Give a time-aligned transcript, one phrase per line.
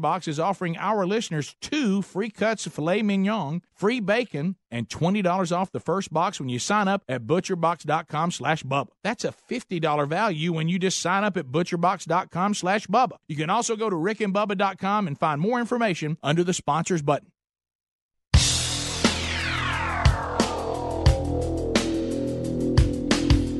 [0.00, 5.56] Box is offering our listeners two free cuts of filet mignon, free bacon, and $20
[5.56, 8.88] off the first box when you sign up at butcherbox.com slash Bubba.
[9.04, 13.16] That's a $50 value when you just sign up at butcherbox.com slash Bubba.
[13.28, 17.30] You can also go to rickandbubba.com and find more information under the sponsors button.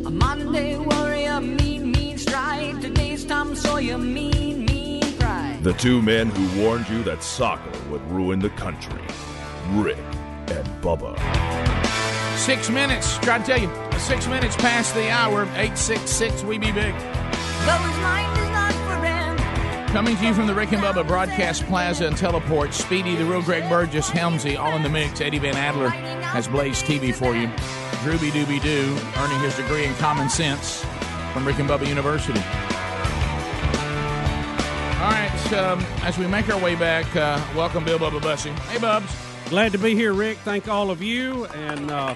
[0.07, 2.01] A Monday warrior, mean, mean.
[2.81, 4.30] Today's Tom Sawyer, mean.
[5.63, 9.03] The two men who warned you that soccer would ruin the country
[9.73, 9.99] Rick
[10.47, 11.19] and Bubba.
[12.39, 13.19] Six minutes.
[13.19, 13.71] Try to tell you.
[13.99, 15.43] Six minutes past the hour.
[15.43, 16.95] 866 We Be Big.
[16.95, 19.91] Bubba's mind is not for rent.
[19.91, 23.43] Coming to you from the Rick and Bubba Broadcast Plaza and Teleport, Speedy, the real
[23.43, 25.21] Greg Burgess, Helmsy, all in the mix.
[25.21, 27.49] Eddie Van Adler has Blaze TV for you.
[27.99, 30.83] Drooby Dooby Doo, earning his degree in common sense
[31.35, 32.41] from Rick and Bubba University.
[35.01, 38.51] All right, um, as we make our way back, uh, welcome Bill Bubba Bussy.
[38.51, 39.11] Hey, Bubs.
[39.49, 40.37] Glad to be here, Rick.
[40.39, 42.15] Thank all of you, and uh,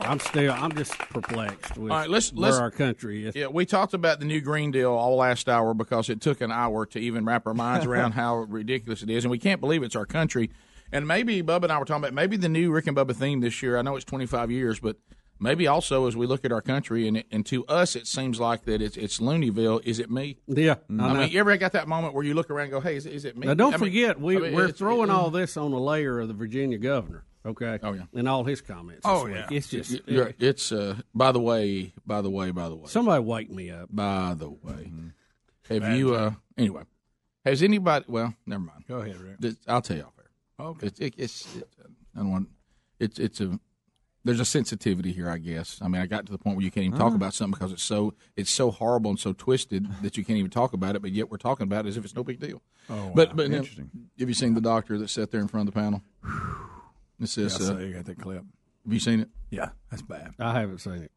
[0.00, 3.36] I'm still I'm just perplexed with All right, let's- where let's- our country is.
[3.36, 6.50] Yeah, we talked about the new Green Deal all last hour because it took an
[6.50, 9.82] hour to even wrap our minds around how ridiculous it is, and we can't believe
[9.82, 10.48] it's our country.
[10.92, 13.40] And maybe Bubba and I were talking about maybe the new Rick and Bubba theme
[13.40, 13.76] this year.
[13.76, 14.96] I know it's 25 years, but
[15.40, 18.64] maybe also as we look at our country, and and to us it seems like
[18.64, 19.80] that it's it's Looneyville.
[19.84, 20.38] Is it me?
[20.46, 22.80] Yeah, I, I mean, you ever got that moment where you look around and go,
[22.80, 25.10] "Hey, is, is it me?" Now, don't I mean- forget, we, I mean, we're throwing
[25.10, 27.78] it- all this on a layer of the Virginia governor, okay?
[27.82, 28.02] Oh, yeah.
[28.14, 29.02] And all his comments.
[29.04, 29.46] Oh, yeah.
[29.48, 29.58] week.
[29.58, 32.86] It's just, You're- it's uh, by the way, by the way, by the way.
[32.86, 33.88] somebody wake me up.
[33.92, 34.92] By the way,
[35.68, 36.14] have you?
[36.14, 36.82] Uh, anyway,
[37.44, 38.04] has anybody?
[38.08, 38.84] Well, never mind.
[38.88, 39.56] Go ahead, Rick.
[39.66, 40.66] I'll tell you off air.
[40.66, 40.86] Okay.
[40.88, 41.68] It's it, it's it,
[42.16, 42.48] I don't want.
[42.98, 43.58] It's it's a
[44.28, 45.78] there's a sensitivity here, I guess.
[45.80, 47.16] I mean, I got to the point where you can't even talk Ah.
[47.16, 50.50] about something because it's so it's so horrible and so twisted that you can't even
[50.50, 51.02] talk about it.
[51.02, 52.60] But yet we're talking about it as if it's no big deal.
[52.90, 53.34] Oh, but wow.
[53.36, 53.90] but now, Interesting.
[54.18, 56.02] have you seen the doctor that sat there in front of the panel?
[57.18, 57.54] This Yeah, I is.
[57.66, 58.44] saw uh, you got that clip.
[58.84, 59.28] have you seen it?
[59.50, 60.34] Yeah, that's bad.
[60.38, 61.12] I haven't seen it.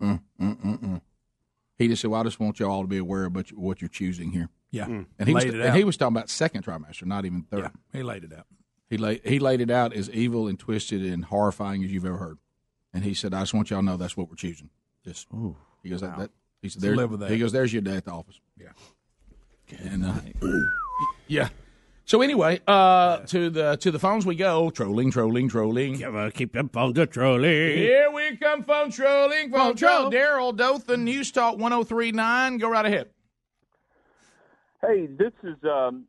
[0.00, 1.00] Mm, mm, mm, mm.
[1.78, 3.58] He just said, "Well, I just want you all to be aware of what you-
[3.58, 6.30] what you're choosing here." Yeah, And he was, laid it and he was talking about
[6.30, 7.60] second trimester, not even third.
[7.60, 8.46] yeah, he laid it out.
[8.92, 12.18] He laid he laid it out as evil and twisted and horrifying as you've ever
[12.18, 12.36] heard.
[12.92, 14.68] And he said, "I just want y'all to know that's what we're choosing."
[15.02, 15.28] Just
[15.82, 16.30] he goes that, that
[16.60, 17.30] he said, there, live with that.
[17.30, 18.72] He goes, "There's your day at the office." Yeah.
[19.78, 20.20] And uh,
[21.26, 21.48] yeah.
[22.04, 24.68] So anyway, uh, to the to the phones we go.
[24.68, 25.98] Trolling, trolling, trolling.
[25.98, 27.78] Come keep them phones a trolling.
[27.78, 30.10] Here we come, phone trolling, phone troll.
[30.10, 32.58] Daryl Dothan, News Talk 1039.
[32.58, 33.08] Go right ahead.
[34.82, 36.04] Hey, this is um,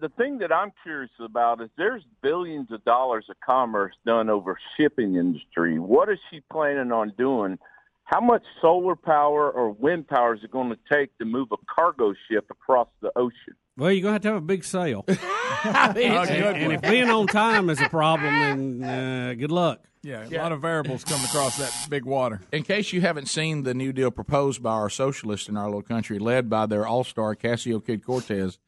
[0.00, 4.58] the thing that I'm curious about is there's billions of dollars of commerce done over
[4.76, 5.78] shipping industry.
[5.78, 7.58] What is she planning on doing?
[8.04, 11.56] How much solar power or wind power is it going to take to move a
[11.72, 13.54] cargo ship across the ocean?
[13.76, 15.02] Well, you're going to have to have a big sale.
[15.06, 15.18] Good
[15.64, 19.80] and, and if being on time is a problem, then uh, good luck.
[20.02, 22.40] Yeah, a lot of variables come across that big water.
[22.52, 25.82] In case you haven't seen the New Deal proposed by our socialists in our little
[25.82, 28.58] country, led by their all star Cassio Kid Cortez,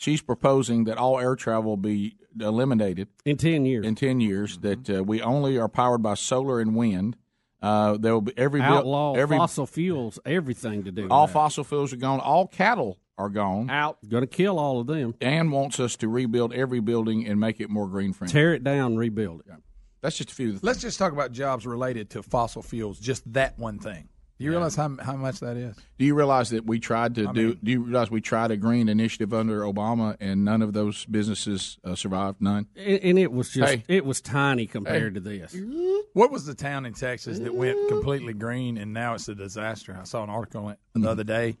[0.00, 3.86] she's proposing that all air travel be eliminated In 10 years.
[3.86, 7.16] in 10 years, that uh, we only are powered by solar and wind.
[7.62, 11.32] Uh, there will be every Outlaw every fossil fuels, everything to do with all that.
[11.34, 13.98] fossil fuels are gone, all cattle are gone, out.
[14.08, 15.14] Going to kill all of them.
[15.20, 18.32] and wants us to rebuild every building and make it more green friendly.
[18.32, 19.52] Tear it down, rebuild it.
[20.00, 20.54] That's just a few.
[20.54, 22.98] Of the Let's just talk about jobs related to fossil fuels.
[22.98, 24.08] Just that one thing.
[24.40, 25.76] Do you realize how how much that is?
[25.98, 27.48] Do you realize that we tried to I do?
[27.48, 31.04] mean- do you realize we tried a green initiative under Obama, and none of those
[31.04, 32.40] businesses uh, survived?
[32.40, 32.66] None.
[32.74, 33.84] And, and it was just Hey.
[33.86, 35.54] it was tiny compared to this.
[36.14, 39.94] What was the town in Texas that went completely green and now it's a disaster?
[40.00, 41.02] I saw an article on it Mm-hmm.
[41.02, 41.56] the other day.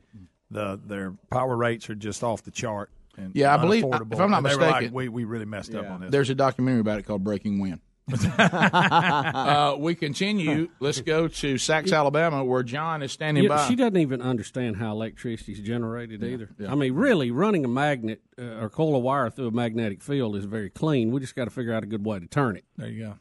[0.50, 2.90] The their power rates are just off the chart.
[3.18, 5.44] And Yeah, I believe- if I'm not And they were like, mistaken- we we really
[5.44, 6.10] messed up on this.
[6.10, 7.80] There's a documentary about it called Breaking Wind.
[8.38, 10.68] uh, we continue.
[10.80, 13.68] Let's go to Saks, Alabama, where John is standing Yeah, by.
[13.68, 16.50] she doesn't even understand how electricity is generated either.
[16.68, 20.36] I mean, really, running a magnet uh, or coil of wire through a magnetic field
[20.36, 21.10] is very clean.
[21.10, 22.64] We just got to figure out a good way to turn it.
[22.76, 23.14] There you go.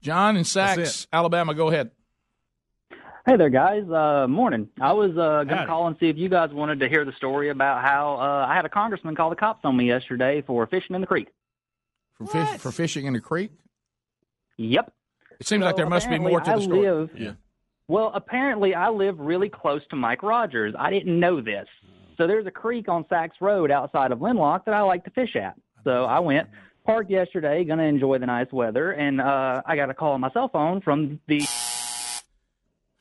[0.00, 1.54] John in That's Saks, Alabama.
[1.54, 1.90] Go ahead.
[3.24, 3.88] Hey there, guys.
[3.88, 4.68] Uh, morning.
[4.80, 7.12] I was uh, going to call and see if you guys wanted to hear the
[7.12, 10.66] story about how uh, I had a congressman call the cops on me yesterday for
[10.66, 11.28] fishing in the creek.
[12.14, 13.52] For, fish, for fishing in the creek.
[14.56, 14.92] Yep.
[15.40, 16.90] It seems like there must be more to I the story.
[16.90, 17.32] live- yeah.
[17.88, 20.74] Well, apparently I live really close to Mike Rogers.
[20.78, 21.66] I didn't know this.
[22.16, 25.34] So there's a creek on Saks Road outside of Linlock that I like to fish
[25.36, 25.54] at.
[25.84, 26.48] So I went,
[26.86, 30.20] parked yesterday, going to enjoy the nice weather, and uh, I got a call on
[30.20, 31.42] my cell phone from the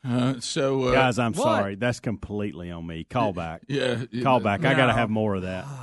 [0.03, 1.44] Uh, so, uh, Guys, I'm what?
[1.44, 1.75] sorry.
[1.75, 3.03] That's completely on me.
[3.03, 3.62] Call back.
[3.68, 4.65] Yeah, Call back.
[4.65, 5.65] I got to have more of that.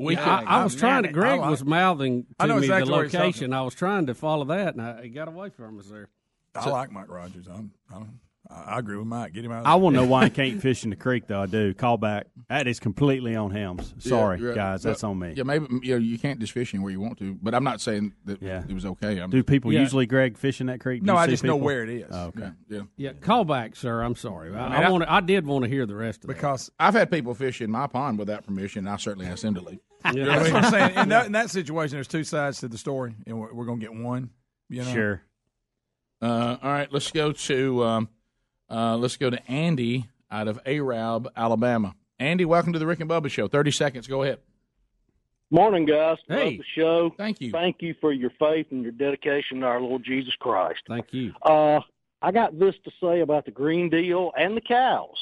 [0.00, 1.08] We I, can- I was trying to.
[1.10, 3.26] Greg oh, like- was mouthing I to know me exactly the where he's talking.
[3.26, 3.52] location.
[3.52, 6.08] I was trying to follow that, and I, he got away from us there.
[6.54, 7.46] I like Mike Rogers.
[7.48, 8.02] I'm, I'm,
[8.50, 9.32] I I agree with Mike.
[9.34, 9.64] Get him out.
[9.64, 11.42] I want to know why he can't fish in the creek, though.
[11.42, 11.72] I do.
[11.72, 12.26] Call back.
[12.48, 13.94] That is completely on Helms.
[13.98, 14.54] Sorry, Yeah, yeah.
[14.54, 14.82] guys.
[14.82, 15.34] That's on me.
[15.36, 17.80] Yeah, maybe you know you can't just fish anywhere you want to, but I'm not
[17.80, 18.64] saying that Yeah.
[18.68, 19.18] it was okay.
[19.18, 19.80] I'm, Do people Yeah.
[19.80, 21.02] usually, Greg, fish in that creek?
[21.02, 22.06] Do no, I see just know where it is.
[22.10, 22.40] Oh, okay.
[22.40, 22.82] yeah, yeah.
[22.96, 24.00] Yeah, call back, sir.
[24.02, 24.48] I'm sorry.
[24.48, 25.04] I, mean, I, I- want.
[25.08, 26.34] I did want to hear the rest of that.
[26.34, 28.86] Because I've had people fish in my pond without permission.
[28.86, 29.78] and I certainly asked them to leave.
[30.14, 30.96] You know what I'm saying.
[30.96, 33.80] In that, in that situation, there's two sides to the story, and we're, we're going
[33.80, 34.30] to get one.
[34.68, 35.22] You know, Sure.
[36.22, 38.08] Uh, all right, let's go to um,
[38.70, 41.94] uh, let's go to Andy out of Arab, Alabama.
[42.18, 43.48] Andy, welcome to the Rick and Bubba Show.
[43.48, 44.06] Thirty seconds.
[44.06, 44.38] Go ahead.
[45.50, 46.18] Morning, guys.
[46.28, 46.44] Hey.
[46.44, 47.14] Love the show.
[47.16, 47.50] Thank you.
[47.50, 50.80] Thank you for your faith and your dedication to our Lord Jesus Christ.
[50.86, 51.32] Thank you.
[51.42, 51.80] Uh,
[52.22, 55.16] I got this to say about the Green Deal and the cows.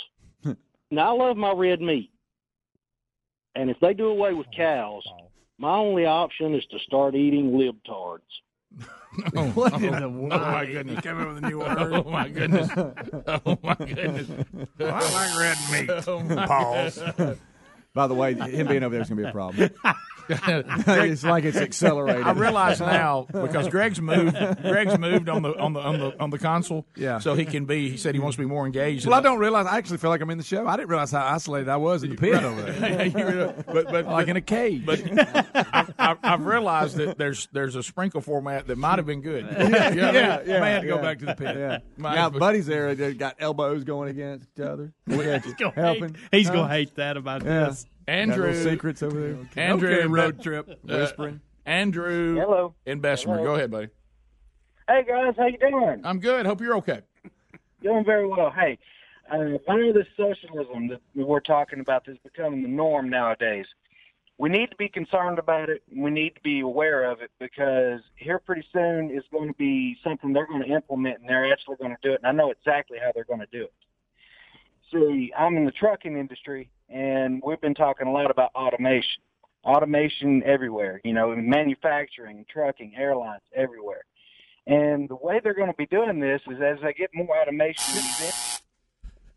[0.91, 2.11] now, I love my red meat.
[3.59, 5.03] And if they do away with oh, cows,
[5.59, 8.21] my only option is to start eating libtards.
[9.55, 10.33] what in oh, the oh world?
[10.33, 10.95] Oh my goodness!
[10.95, 11.93] He came up with a new word.
[11.93, 12.71] Oh my goodness!
[12.77, 14.31] Oh my goodness!
[14.79, 16.05] I like red meat.
[16.07, 17.03] Oh, my Pause.
[17.99, 19.71] By the way, him being over there is going to be a problem.
[20.29, 22.23] it's like it's accelerated.
[22.23, 24.37] I realize now because Greg's moved.
[24.63, 26.87] Greg's moved on the on the on the on the console.
[26.95, 27.19] Yeah.
[27.19, 27.91] So he can be.
[27.91, 29.05] He said he wants to be more engaged.
[29.07, 29.67] Well, I don't realize.
[29.67, 30.65] I actually feel like I'm in the show.
[30.67, 33.55] I didn't realize how isolated I was in the pit over there.
[33.67, 34.87] but but like in a cage.
[34.87, 35.03] But
[35.75, 39.45] I've, I've- I've realized that there's there's a sprinkle format that might have been good.
[39.47, 39.99] You know what I mean?
[39.99, 40.61] yeah, yeah.
[40.61, 41.03] May have to go yeah.
[41.03, 41.57] back to the pit.
[41.57, 41.79] Yeah.
[41.97, 44.93] Might now, buddies there, they got elbows going against each other.
[45.75, 46.17] helping.
[46.31, 46.53] He's Huh?
[46.55, 47.67] going to hate that about Yeah.
[47.71, 47.87] this.
[48.09, 49.39] Got Andrew little secrets over there.
[49.63, 50.67] Andrew Okay, road Be- trip.
[50.71, 51.41] uh, Whispering.
[51.67, 52.75] Andrew Hello.
[52.87, 53.35] in Bessemer.
[53.35, 53.49] Hello.
[53.49, 53.89] Go ahead, buddy.
[54.89, 55.35] Hey, guys.
[55.37, 56.01] How you doing?
[56.05, 56.47] I'm good.
[56.47, 57.03] Hope you're okay.
[57.83, 58.51] Doing very well.
[58.51, 58.79] Hey,
[59.31, 63.67] uh, I know this socialism that we're talking about is becoming the norm nowadays.
[64.39, 65.83] We need to be concerned about it.
[65.95, 69.99] We need to be aware of it because here pretty soon is going to be
[70.03, 72.21] something they're going to implement and they're actually going to do it.
[72.23, 73.73] And I know exactly how they're going to do it.
[74.91, 79.23] See, I'm in the trucking industry and we've been talking a lot about automation.
[79.65, 84.03] Automation everywhere, you know, in manufacturing, trucking, airlines, everywhere.
[84.67, 87.95] And the way they're going to be doing this is as they get more automation,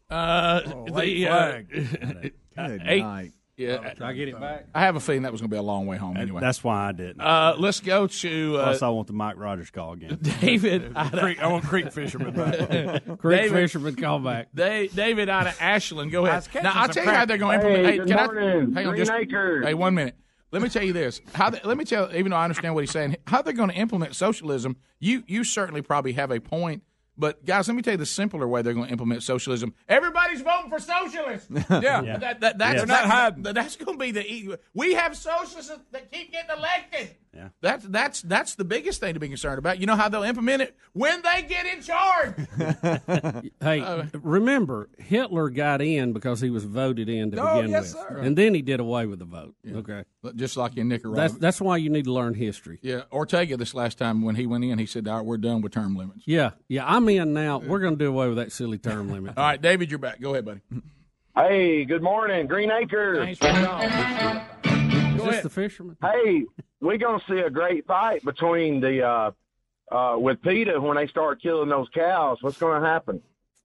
[0.09, 1.69] Uh, late the, uh, flag.
[2.55, 3.31] Good eight- night.
[3.61, 4.65] Yeah, Try to get it back.
[4.73, 6.17] I have a feeling that was going to be a long way home.
[6.17, 7.21] Anyway, That's why I didn't.
[7.21, 10.19] uh, let's go to uh, Plus, I want the Mike Rogers call again.
[10.41, 10.91] David.
[10.95, 12.33] out of- Creek, I want creek fishermen.
[12.33, 12.57] back.
[13.19, 14.49] Creek David- fisherman, call back.
[14.53, 16.11] Da- David out of Ashland.
[16.11, 16.37] Go ahead.
[16.53, 17.85] was Now I'll some tell you how they're going to implement.
[17.85, 18.47] Hey, Hey, good can morning.
[18.75, 19.65] I, hang on, Green just Acres.
[19.65, 20.15] hey, one minute.
[20.53, 21.21] Let me tell you this.
[21.33, 23.69] How they, let me tell, even though I understand what he's saying, how they're going
[23.69, 24.75] to implement socialism.
[24.99, 26.83] You you certainly probably have a point.
[27.17, 29.73] But guys, let me tell you the simpler way they're going to implement socialism.
[29.87, 31.49] Everybody's voting for socialists.
[31.69, 32.17] Yeah.
[32.17, 33.43] That, that, that's They're not hiding.
[33.43, 37.15] that- that's going to be the we have socialists that keep getting elected.
[37.33, 37.47] Yeah.
[37.61, 39.79] That's that's that's the biggest thing to be concerned about.
[39.79, 42.35] You know how they'll implement it when they get in charge.
[43.61, 47.93] Hey, uh, remember Hitler got in because he was voted in to Oh, begin yes,
[47.93, 48.17] with, sir.
[48.17, 49.55] and then he did away with the vote.
[49.71, 50.03] Okay,
[50.35, 51.15] Just like in Nicaragua.
[51.21, 52.79] that's that's why you need to learn history.
[52.81, 55.61] Yeah, Ortega this last time when he went in, he said, "All right, we're done
[55.61, 57.59] with term limits." Yeah, yeah, I'm in now.
[57.59, 59.33] We're going to do away with that silly term limit.
[59.37, 60.19] All right, David, you're back.
[60.19, 60.61] Go ahead, buddy.
[61.35, 63.37] Hey, good morning, Green Acres.
[65.29, 65.97] Is this the fisherman?
[66.01, 66.45] Hey,
[66.79, 69.31] we're gonna see a great fight between the uh,
[69.91, 72.37] uh, with PETA when they start killing those cows.
[72.41, 73.21] What's going to happen?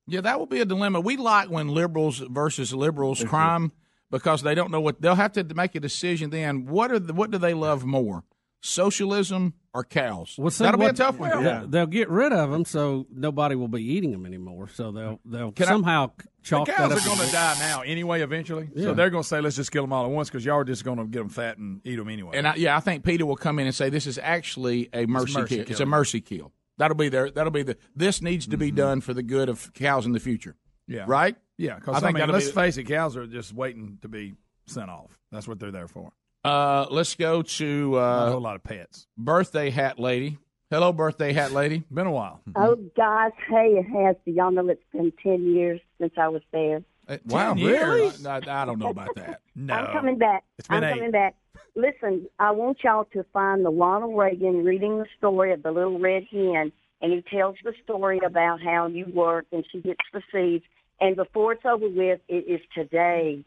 [0.09, 1.01] Yeah, that will be a dilemma.
[1.01, 3.73] We like when liberals versus liberals crime
[4.11, 6.31] because they don't know what they'll have to make a decision.
[6.31, 8.25] Then what are the, what do they love more,
[8.61, 10.35] socialism or cows?
[10.39, 11.43] Well, see, That'll what- be a tough one.
[11.43, 14.69] They'll- They'll get rid of them, so nobody will be eating them anymore.
[14.69, 16.99] So they'll they'll Can I- somehow The chalk that cows up.
[17.03, 18.69] are going to die now anyway, eventually.
[18.75, 18.85] Yeah.
[18.85, 20.65] So they're going to say, let's just kill them all at once because y'all are
[20.65, 22.37] just going to get them fat and eat them anyway.
[22.39, 25.07] And I, yeah, I think PETA will come in and say this is actually a
[25.07, 25.67] mercy, mercy kill.
[25.71, 26.53] It's a mercy kill.
[26.79, 27.31] That'll be there.
[27.31, 27.77] That'll be the.
[27.95, 28.77] This needs to be mm-hmm.
[28.77, 30.57] done for the good of cows in the future.
[30.87, 31.05] yeah.
[31.07, 31.37] Right.
[31.59, 34.35] Yeah, because I, think mean, let's be- face it, cows are just waiting to be
[34.67, 35.19] sent off.
[35.33, 36.13] That's what they're there for.
[36.47, 39.09] Uh, let's go to Not a uh, whole lot of pets.
[39.19, 40.39] birthday hat lady.
[40.71, 41.83] Hello, birthday hat lady.
[41.93, 42.41] Been a while.
[42.55, 44.15] Oh, guys, hey, it has.
[44.25, 46.83] Do y'all know it's been 10 years since I was there?
[47.09, 48.03] Uh, Wow, really?
[48.03, 48.25] years?
[48.27, 49.41] I, I don't know about that.
[49.57, 49.73] No.
[49.75, 50.45] I'm coming back.
[50.59, 50.95] It's been I'm eight.
[50.97, 51.35] coming back.
[51.77, 55.99] Listen, I want y'all to find the Ronald Reagan reading the story of the little
[55.99, 60.21] red hen, and he tells the story about how you work and she gets the
[60.31, 60.65] seeds.
[61.01, 63.45] And before it's over with, it is today.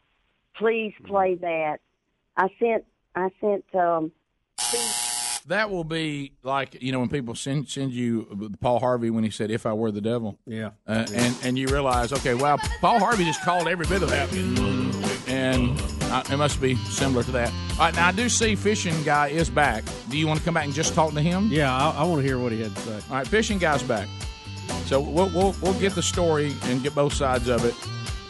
[0.56, 1.78] Please play that.
[2.36, 4.12] I sent, I sent, um,
[5.46, 9.30] That will be like you know when people send send you Paul Harvey when he
[9.30, 10.70] said "If I Were the Devil," Yeah.
[10.86, 14.30] uh, and and you realize, okay, wow, Paul Harvey just called every bit of that,
[15.28, 17.52] and Uh, it must be similar to that.
[17.74, 19.84] All right, now I do see Fishing Guy is back.
[20.08, 21.48] Do you want to come back and just talk to him?
[21.52, 22.98] Yeah, I, I want to hear what he had to say.
[23.08, 24.08] All right, Fishing Guy's back.
[24.86, 27.74] So we'll, we'll, we'll get the story and get both sides of it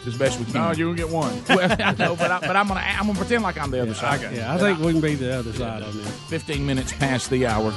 [0.05, 0.55] as best we can.
[0.55, 1.41] No, you will get one.
[1.49, 3.93] well, I know, but, I, but I'm gonna I'm gonna pretend like I'm the other
[3.93, 4.21] side.
[4.33, 6.09] Yeah, I think we can be the other side on this.
[6.29, 7.73] Fifteen minutes past the hour.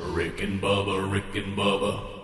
[0.00, 2.21] Rick and Bubba, Rick and Bubba.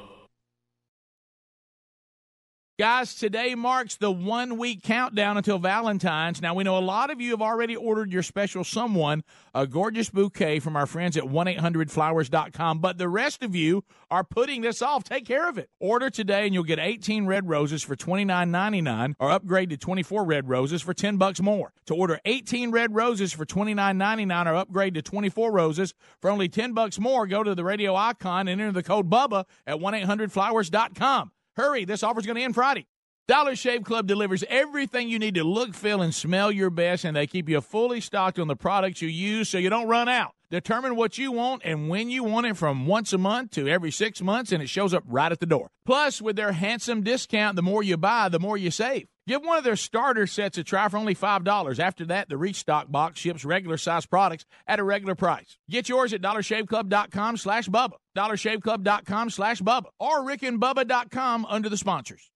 [2.79, 6.41] Guys, today marks the one week countdown until Valentine's.
[6.41, 10.11] Now, we know a lot of you have already ordered your special someone a gorgeous
[10.11, 13.83] bouquet from our friends at 1 800flowers.com, but the rest of you
[14.13, 15.03] are putting this off.
[15.03, 15.71] Take care of it.
[15.81, 20.49] Order today and you'll get 18 red roses for $29.99 or upgrade to 24 red
[20.49, 21.73] roses for 10 bucks more.
[21.87, 26.75] To order 18 red roses for $29.99 or upgrade to 24 roses for only 10
[26.75, 31.33] bucks more, go to the radio icon and enter the code BUBBA at 1 800flowers.com.
[31.59, 32.87] Hurry, this offer's going to end Friday.
[33.27, 37.17] Dollar Shave Club delivers everything you need to look, feel, and smell your best, and
[37.17, 40.31] they keep you fully stocked on the products you use so you don't run out.
[40.51, 43.91] Determine what you want and when you want it from once a month to every
[43.91, 45.69] six months, and it shows up right at the door.
[45.85, 49.09] Plus, with their handsome discount, the more you buy, the more you save.
[49.29, 51.79] Give one of their starter sets a try for only $5.
[51.79, 55.59] After that, the Restock box ships regular size products at a regular price.
[55.69, 62.31] Get yours at dollarshaveclub.com slash Bubba, dollarshaveclub.com slash Bubba, or rickandbubba.com under the sponsors.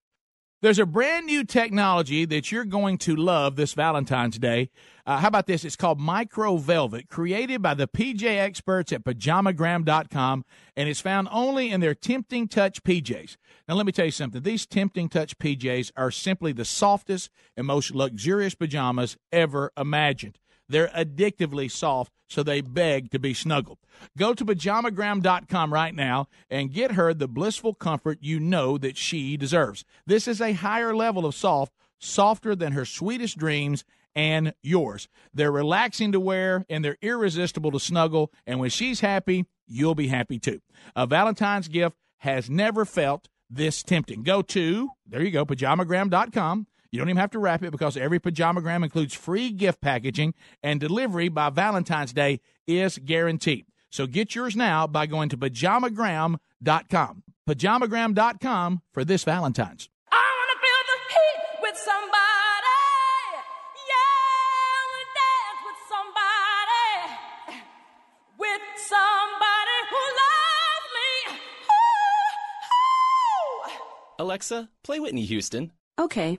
[0.63, 4.71] There's a brand new technology that you're going to love this Valentine's Day.
[5.05, 5.65] Uh, how about this?
[5.65, 10.45] It's called Micro Velvet, created by the PJ experts at pajamagram.com,
[10.77, 13.37] and it's found only in their Tempting Touch PJs.
[13.67, 14.41] Now, let me tell you something.
[14.41, 20.39] These Tempting Touch PJs are simply the softest and most luxurious pajamas ever imagined.
[20.73, 23.79] They're addictively soft, so they beg to be snuggled.
[24.17, 29.37] Go to pajamagram.com right now and get her the blissful comfort you know that she
[29.37, 29.85] deserves.
[30.07, 35.09] This is a higher level of soft, softer than her sweetest dreams and yours.
[35.35, 38.33] They're relaxing to wear and they're irresistible to snuggle.
[38.47, 40.61] And when she's happy, you'll be happy too.
[40.97, 44.23] A Valentine's gift has never felt this tempting.
[44.23, 46.67] Go to, there you go, pajamagram.com.
[46.93, 50.79] You don't even have to wrap it because every pajamagram includes free gift packaging and
[50.79, 53.65] delivery by Valentine's Day is guaranteed.
[53.89, 57.23] So get yours now by going to pajamagram.com.
[57.49, 59.89] Pajamagram.com for this Valentine's.
[61.63, 62.11] with somebody.
[63.89, 67.17] Yeah, I wanna dance with somebody.
[68.39, 71.11] With somebody who loves me.
[73.71, 74.25] Ooh, ooh.
[74.25, 75.73] Alexa, play Whitney Houston.
[75.99, 76.39] Okay.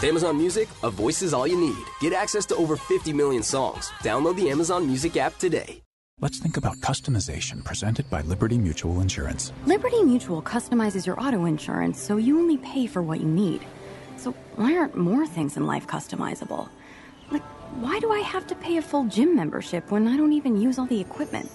[0.00, 1.84] With Amazon Music, a voice is all you need.
[2.00, 3.90] Get access to over 50 million songs.
[4.02, 5.82] Download the Amazon Music app today.
[6.22, 9.52] Let's think about customization presented by Liberty Mutual Insurance.
[9.66, 13.60] Liberty Mutual customizes your auto insurance so you only pay for what you need.
[14.16, 16.70] So why aren't more things in life customizable?
[17.30, 17.42] Like,
[17.82, 20.78] why do I have to pay a full gym membership when I don't even use
[20.78, 21.50] all the equipment?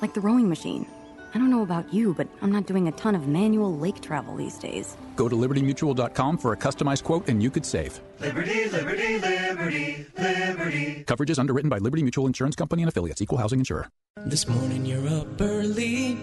[0.00, 0.86] Like the rowing machine.
[1.34, 4.36] I don't know about you, but I'm not doing a ton of manual lake travel
[4.36, 4.96] these days.
[5.16, 8.00] Go to libertymutual.com for a customized quote and you could save.
[8.20, 11.04] Liberty, liberty, liberty, liberty.
[11.06, 13.88] Coverage is underwritten by Liberty Mutual Insurance Company and affiliates, equal housing insurer.
[14.24, 16.16] This morning you're up early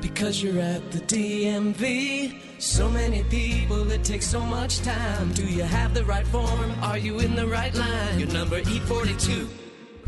[0.00, 2.40] because you're at the DMV.
[2.58, 5.32] So many people, it takes so much time.
[5.32, 6.72] Do you have the right form?
[6.82, 8.18] Are you in the right line?
[8.18, 9.48] Your number E42,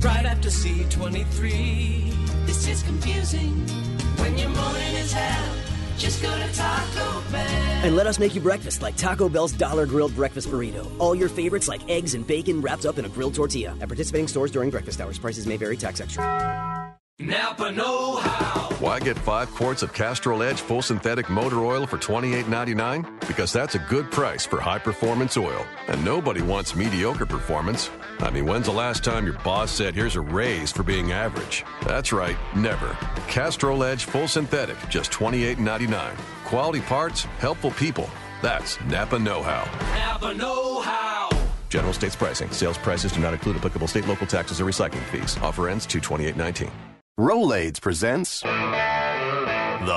[0.01, 2.47] right after C23.
[2.47, 3.92] This is confusing
[4.23, 5.55] when your morning is hell.
[5.99, 7.85] Just go to Taco Bell.
[7.85, 10.91] And let us make you breakfast like Taco Bell's Dollar Grilled Breakfast Burrito.
[10.99, 13.76] All your favorites like eggs and bacon wrapped up in a grilled tortilla.
[13.81, 16.82] At participating stores during breakfast hours, prices may vary, tax extra.
[17.23, 18.75] Napa Know How.
[18.81, 23.26] Why get five quarts of Castrol Edge full synthetic motor oil for $28.99?
[23.28, 25.64] Because that's a good price for high performance oil.
[25.87, 27.90] And nobody wants mediocre performance.
[28.19, 31.64] I mean, when's the last time your boss said, here's a raise for being average?
[31.85, 32.97] That's right, never.
[33.28, 36.16] Castrol Edge full synthetic, just $28.99.
[36.45, 38.11] Quality parts, helpful people.
[38.42, 39.64] That's Napa Know How.
[39.97, 41.31] Napa Know How.
[41.69, 42.50] General states pricing.
[42.50, 45.38] Sales prices do not include applicable state, local taxes, or recycling fees.
[45.38, 46.92] Offer ends 22819.
[47.21, 48.49] Rolaids presents The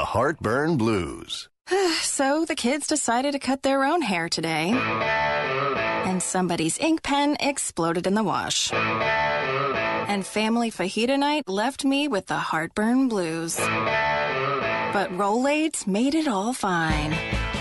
[0.06, 1.48] Heartburn Blues.
[2.02, 4.72] so the kids decided to cut their own hair today.
[4.72, 8.74] And somebody's ink pen exploded in the wash.
[8.74, 13.56] And family fajita night left me with the heartburn blues.
[13.56, 17.14] But Rolaids made it all fine.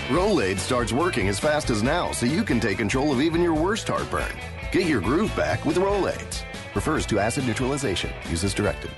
[0.09, 3.55] Rolaids starts working as fast as now, so you can take control of even your
[3.55, 4.35] worst heartburn.
[4.73, 6.43] Get your groove back with Rolaids.
[6.75, 8.11] Refers to acid neutralization.
[8.29, 8.91] Uses directed.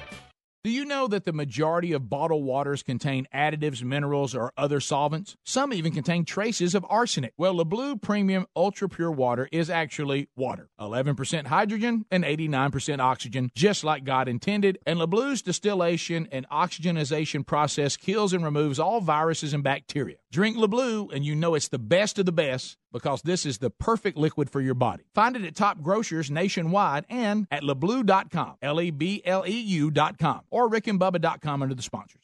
[0.63, 5.37] Do you know that the majority of bottled waters contain additives, minerals, or other solvents?
[5.45, 7.33] Some even contain traces of arsenic.
[7.37, 13.83] Well, LeBleu Premium Ultra Pure Water is actually water 11% hydrogen and 89% oxygen, just
[13.83, 14.79] like God intended.
[14.85, 20.17] And LeBleu's distillation and oxygenization process kills and removes all viruses and bacteria.
[20.31, 23.69] Drink LeBleu, and you know it's the best of the best because this is the
[23.69, 25.03] perfect liquid for your body.
[25.13, 30.41] Find it at top grocers nationwide and at lebleu.com, L E B L E U.com,
[30.49, 32.21] or rickandbubba.com under the sponsors.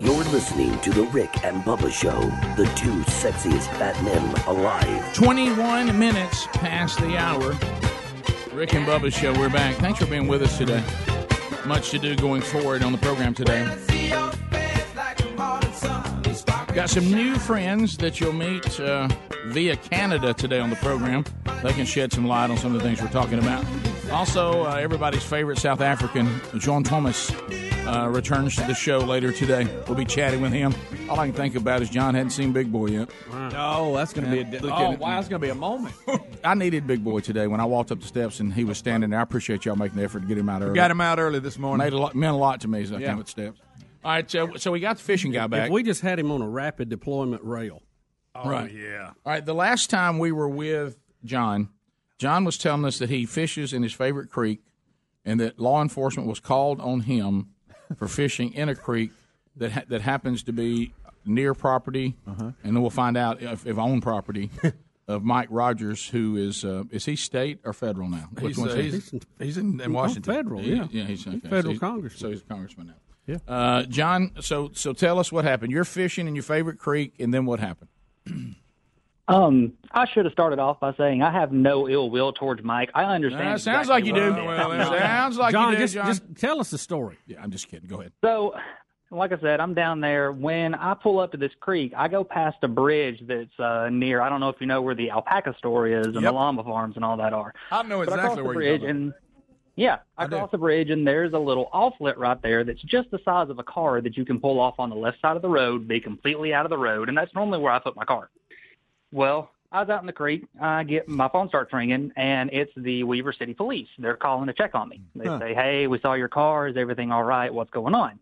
[0.00, 2.20] You're listening to The Rick and Bubba Show,
[2.56, 5.14] the two sexiest fat men alive.
[5.14, 7.52] 21 minutes past the hour.
[8.56, 9.76] Rick and Bubba's show, we're back.
[9.76, 10.82] Thanks for being with us today.
[11.66, 13.64] Much to do going forward on the program today.
[16.72, 19.08] Got some new friends that you'll meet uh,
[19.48, 21.22] via Canada today on the program.
[21.62, 23.62] They can shed some light on some of the things we're talking about.
[24.10, 27.30] Also, uh, everybody's favorite South African, John Thomas,
[27.86, 29.66] uh, returns to the show later today.
[29.86, 30.74] We'll be chatting with him.
[31.08, 33.08] All I can think about is John hadn't seen Big Boy yet.
[33.30, 34.44] Oh, that's going to be a.
[34.60, 35.94] Di- oh, wow, that's going to be a moment.
[36.44, 39.10] I needed Big Boy today when I walked up the steps and he was standing
[39.10, 39.20] there.
[39.20, 40.74] I appreciate y'all making the effort to get him out early.
[40.74, 41.84] Got him out early this morning.
[41.84, 43.08] Made a lot, meant a lot to me as I Yeah.
[43.08, 43.60] came up the steps.
[44.04, 45.66] All right, so, so we got the fishing guy back.
[45.66, 47.82] If we just had him on a rapid deployment rail.
[48.36, 48.70] Oh, right.
[48.72, 49.06] yeah.
[49.24, 49.44] All right.
[49.44, 51.70] The last time we were with John,
[52.18, 54.60] John was telling us that he fishes in his favorite creek,
[55.24, 57.48] and that law enforcement was called on him
[57.96, 59.10] for fishing in a creek
[59.56, 60.92] that ha- that happens to be
[61.24, 62.44] near property, Uh-huh.
[62.62, 64.50] and then we'll find out if, if own property
[65.08, 68.28] of Mike Rogers, who is uh, is he state or federal now?
[68.34, 68.90] Which He's, one's uh, he?
[68.90, 70.34] he's, he's in, in Washington.
[70.34, 70.86] federal, Yeah, yeah.
[70.90, 71.38] yeah, he's okay.
[71.40, 72.18] Federal so he's, congressman.
[72.20, 72.94] So he's a congressman now.
[73.26, 73.38] Yeah.
[73.48, 75.72] Uh, John, so so tell us what happened.
[75.72, 77.90] You're fishing in your favorite creek, and then what happened?
[79.28, 82.90] Um, I should have started off by saying I have no ill will towards Mike.
[82.94, 83.42] I understand.
[83.48, 84.32] Uh, sounds exactly like you do.
[84.32, 84.44] what.
[84.46, 86.06] Well, it sounds like John, you do, just, John.
[86.06, 87.18] just tell us the story.
[87.26, 87.88] Yeah, I'm just kidding.
[87.88, 88.12] Go ahead.
[88.22, 88.54] So,
[89.10, 90.30] like I said, I'm down there.
[90.30, 94.20] When I pull up to this creek, I go past a bridge that's uh, near.
[94.20, 96.94] I don't know if you know where the alpaca store is and the llama farms
[96.94, 97.52] and all that are.
[97.72, 98.90] I know But I exactly cross where the you're bridge going.
[98.90, 99.14] and
[99.74, 100.36] yeah, I, I do.
[100.36, 103.58] cross the bridge and there's a little offlet right there that's just the size of
[103.58, 106.00] a car that you can pull off on the left side of the road, be
[106.00, 108.30] completely out of the road, and that's normally where I put my car.
[109.16, 110.44] Well, I was out in the creek.
[110.60, 113.88] I get my phone starts ringing, and it's the Weaver City Police.
[113.98, 115.00] They're calling to check on me.
[115.14, 115.38] They Huh.
[115.38, 116.68] say, "Hey, we saw your car.
[116.68, 117.52] Is everything all right?
[117.52, 118.18] What's going on?"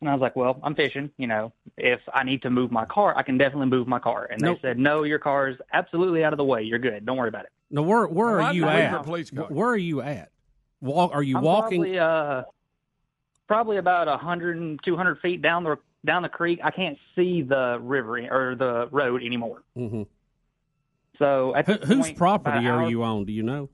[0.00, 1.10] And I was like, "Well, I'm fishing.
[1.18, 4.28] You know, if I need to move my car, I can definitely move my car."
[4.30, 4.58] And Nope.
[4.62, 6.62] they said, "No, your car's absolutely out of the way.
[6.62, 7.04] You're good.
[7.04, 9.02] Don't worry about it." Now, where where Well, are I you at?
[9.02, 9.46] police car.
[9.48, 10.30] Where are you at?
[10.80, 11.12] Walk?
[11.12, 11.80] Are you I'm walking?
[11.80, 12.44] Probably, uh,
[13.48, 16.60] probably about a hundred and two hundred feet down the down the creek.
[16.62, 19.64] I can't see the river or the road anymore.
[19.76, 20.06] Mhm.
[21.20, 23.24] So at Who, whose point, property are hour- you on?
[23.26, 23.68] Do you know?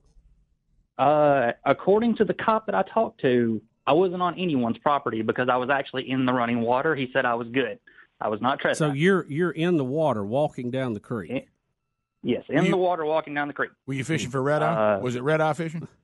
[0.97, 5.47] Uh, according to the cop that I talked to, I wasn't on anyone's property because
[5.49, 6.93] I was actually in the running water.
[6.95, 7.79] He said I was good.
[8.19, 8.91] I was not trespassing.
[8.91, 11.47] So you're you're in the water, walking down the creek.
[12.21, 13.71] yes, in You- the water, walking down the creek.
[13.85, 14.95] Were you fishing for red eye?
[14.95, 15.87] Uh, was it red eye fishing?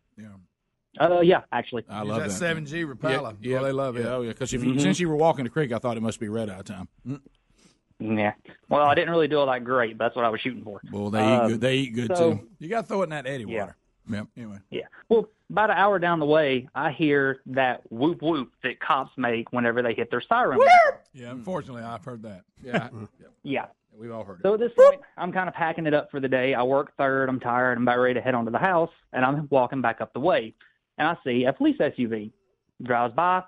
[1.02, 1.84] Uh, yeah, actually.
[1.90, 2.36] I Use love that that.
[2.36, 3.36] seven G Rapala.
[3.42, 4.06] Yeah, yeah, they love it.
[4.06, 4.30] Oh yeah.
[4.30, 4.80] Because if you, Mhm.
[4.82, 6.88] since you were walking the creek, I thought it must be red eye time.
[8.04, 8.34] Yeah.
[8.70, 9.98] Well, I didn't really do all that great.
[9.98, 10.82] But that's what I was shooting for.
[10.92, 11.62] Well, they Um, eat good.
[11.62, 12.50] They eat good so- too.
[12.60, 13.60] You got to throw it in that eddy Yeah.
[13.62, 13.76] water.
[14.10, 14.28] Yep.
[14.36, 14.88] Anyway, Yeah.
[15.08, 19.54] Well, about an hour down the way, I hear that whoop whoop that cops make
[19.54, 20.60] whenever they hit their siren.
[21.14, 21.32] yeah.
[21.32, 22.42] Unfortunately, I've heard that.
[22.64, 22.90] Yeah,
[23.44, 23.66] Yeah.
[23.98, 24.44] we've all heard it.
[24.44, 26.54] So at this point, I'm kind of packing it up for the day.
[26.54, 27.30] I work third.
[27.30, 27.78] I'm tired.
[27.78, 30.20] I'm about ready to head on to the house, and I'm walking back up the
[30.20, 30.54] way,
[30.98, 32.32] and I see a police SUV
[32.82, 33.44] drives by,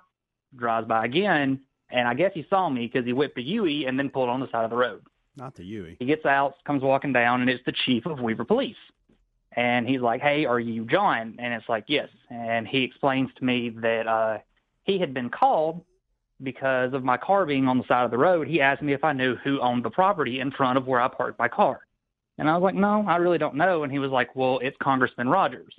[0.54, 3.98] drives by again, and I guess he saw me because he whipped a Huey and
[3.98, 5.02] then pulled on the side of the road.
[5.36, 5.96] Not the Huey.
[5.98, 8.76] He gets out, comes walking down, and it's the chief of Weaver Police.
[9.52, 13.44] And he's like, "Hey, are you John?" And it's like, "Yes." And he explains to
[13.44, 14.38] me that uh,
[14.84, 15.84] he had been called
[16.42, 18.46] because of my car being on the side of the road.
[18.46, 21.08] He asked me if I knew who owned the property in front of where I
[21.08, 21.80] parked my car.
[22.38, 24.76] And I was like, "No, I really don't know." And he was like, "Well, it's
[24.78, 25.74] Congressman Rogers."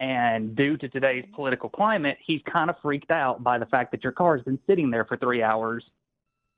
[0.00, 4.04] And due to today's political climate, he's kind of freaked out by the fact that
[4.04, 5.84] your car's been sitting there for three hours,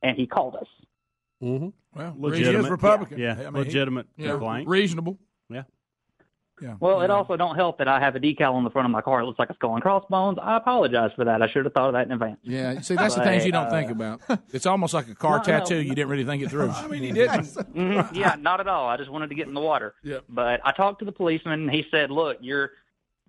[0.03, 0.67] and he called us.
[1.43, 1.69] Mm-hmm.
[1.99, 2.59] Well, Legitimate.
[2.59, 3.19] he is Republican.
[3.19, 4.69] Yeah, I mean, he- legitimate Yeah, complaint.
[4.69, 5.19] reasonable.
[5.49, 5.63] Yeah.
[6.61, 6.75] yeah.
[6.79, 9.01] Well, it also don't help that I have a decal on the front of my
[9.01, 9.21] car.
[9.21, 10.39] It looks like a skull and crossbones.
[10.41, 11.41] I apologize for that.
[11.41, 12.39] I should have thought of that in advance.
[12.43, 14.21] Yeah, see, that's the things you don't uh, think about.
[14.53, 15.43] It's almost like a car No, no.
[15.61, 15.81] tattoo.
[15.81, 16.69] You didn't really think it through.
[16.77, 17.47] I mean, he didn't.
[17.75, 18.15] Mhm.
[18.15, 18.87] Yeah, not at all.
[18.87, 19.95] I just wanted to get in the water.
[20.05, 20.25] Yep.
[20.29, 22.73] But I talked to the policeman, and he said, "Look, you're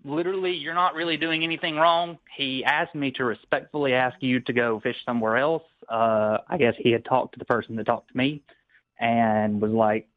[0.04, 2.18] literally, you're not really doing anything wrong.
[2.36, 5.64] He asked me to respectfully ask you to go fish somewhere else.
[5.90, 8.42] Uh, I guess he had talked to the person that talked to me
[9.00, 10.08] and was like,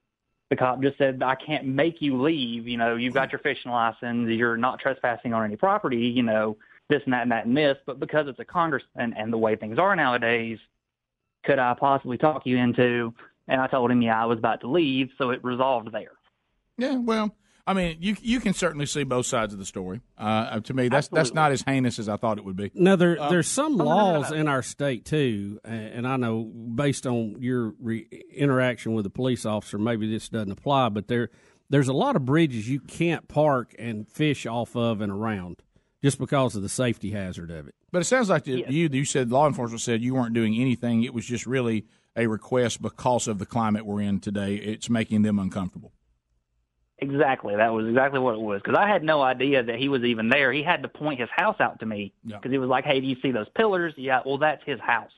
[0.51, 2.69] the cop just said, I can't make you leave.
[2.69, 4.29] You know, you've got your fishing license.
[4.29, 6.57] You're not trespassing on any property, you know,
[6.89, 7.79] this and that and that and this.
[7.87, 10.59] But because it's a Congress and, and the way things are nowadays,
[11.45, 13.15] could I possibly talk you into?
[13.49, 15.11] And I told him, yeah, I was about to leave.
[15.19, 16.13] So it resolved there.
[16.77, 17.35] Yeah, well,
[17.67, 20.03] I mean, you you can certainly see both sides of the story.
[20.19, 22.71] Uh, to me, that's that's not as heinous as I thought it would be.
[22.75, 26.17] Now there, Uh, there's some no, no, no, laws in our state too, and I
[26.17, 31.09] know based on your re- interaction with a police officer, maybe this doesn't apply, but
[31.09, 31.31] there,
[31.71, 35.63] there's a lot of bridges you can't park and fish off of and around
[36.03, 37.75] just because of the safety hazard of it.
[37.91, 41.03] But it sounds like that you you said law enforcement said you weren't doing anything.
[41.03, 44.57] It was just really a request because of the climate we're in today.
[44.57, 45.93] It's making them uncomfortable.
[46.99, 47.57] Exactly.
[47.57, 48.61] That was exactly what it was.
[48.63, 50.53] Because I had no idea that he was even there.
[50.53, 52.37] He had to point his house out to me Yeah.
[52.37, 53.95] because he was like, "Hey, do you see those pillars?
[53.97, 54.21] Yeah.
[54.25, 55.11] Well, that's his house."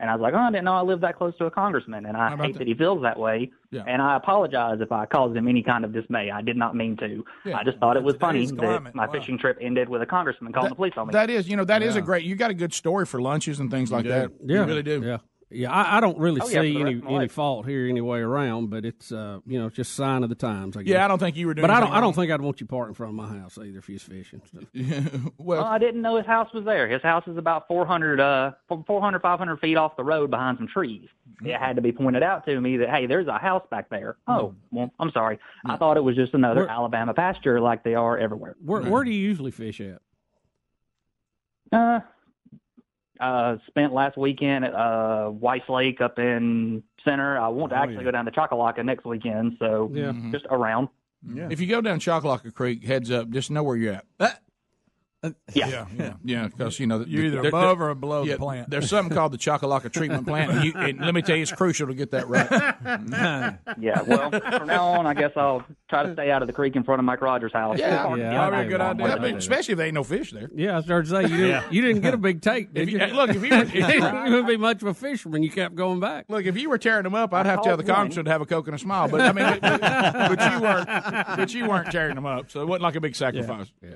[0.00, 2.06] And I was like, "Oh, I didn't know I lived that close to a congressman."
[2.06, 2.58] And I How hate that?
[2.58, 3.52] that he feels that way.
[3.70, 3.84] Yeah.
[3.86, 6.28] And I apologize if I caused him any kind of dismay.
[6.32, 7.24] I did not mean to.
[7.44, 7.56] Yeah.
[7.56, 9.12] I just thought it was funny climate, that my wow.
[9.12, 11.12] fishing trip ended with a congressman calling the police on me.
[11.12, 12.00] That is, you know, that is Yeah.
[12.00, 12.24] a great.
[12.24, 14.08] You got a good story for lunches and things like do.
[14.08, 14.32] that.
[14.44, 14.62] Yeah.
[14.62, 15.02] you really do.
[15.04, 15.18] Yeah.
[15.54, 18.00] Yeah, I, I don't really Oh, see for the rest any any fault here any
[18.00, 20.76] way around, but it's uh you know just sign of the times.
[20.76, 20.92] I guess.
[20.92, 21.88] Yeah, I don't think you were doing But I don't.
[21.88, 23.88] anything I don't think I'd want you parked in front of my house either if
[23.88, 24.42] you was fishing.
[25.38, 26.88] well, I didn't know his house was there.
[26.88, 28.52] His house is about 400, uh,
[28.86, 31.08] 400, 500 feet off the road behind some trees.
[31.44, 34.16] It had to be pointed out to me that, hey, there's a house back there.
[34.28, 35.38] Oh, well, I'm sorry.
[35.66, 38.56] I thought it was just another Where- Alabama pasture like they are everywhere.
[38.64, 40.00] Where Where do you usually fish at?
[41.72, 42.00] Uh,
[43.20, 47.38] uh, spent last weekend at uh, Weiss Lake up in Centre.
[47.38, 48.02] I want to Oh, actually yeah.
[48.04, 50.12] go down to Choccolocco next weekend, so Yeah.
[50.30, 50.88] just around.
[51.26, 51.48] Yeah.
[51.50, 54.40] If you go down Choccolocco Creek, heads up, just know where you're at.
[55.22, 56.48] Yeah, yeah, yeah, yeah.
[56.48, 58.70] Because you know You're either there- above there- or below the plant.
[58.70, 61.52] There's something called the Choccolocco treatment plant, and, you, and let me tell you, it's
[61.52, 62.50] crucial to get that right.
[63.80, 66.74] yeah, well, from now on, I guess I'll try to stay out of the creek
[66.74, 67.78] in front of Mike Rogers' house.
[67.78, 69.18] Yeah, It's yeah, hard to probably a good idea.
[69.30, 69.36] there.
[69.38, 70.50] especially if there ain't no fish there.
[70.54, 71.46] Yeah, I started to say you didn't.
[71.50, 71.64] Yeah.
[71.70, 72.74] You didn't get a big take.
[72.74, 73.06] Did If you- you?
[73.14, 75.44] look, if you were- if you were- wouldn't be much of a fisherman.
[75.44, 76.24] You kept going back.
[76.28, 78.40] Look, if you were tearing them up, I'd have to tell the congressman to have
[78.40, 79.06] a coke and a smile.
[79.08, 79.80] But I mean, but,
[80.36, 80.86] but you weren't.
[81.36, 83.70] But you weren't tearing them up, so it wasn't like a big sacrifice.
[83.82, 83.90] Yeah.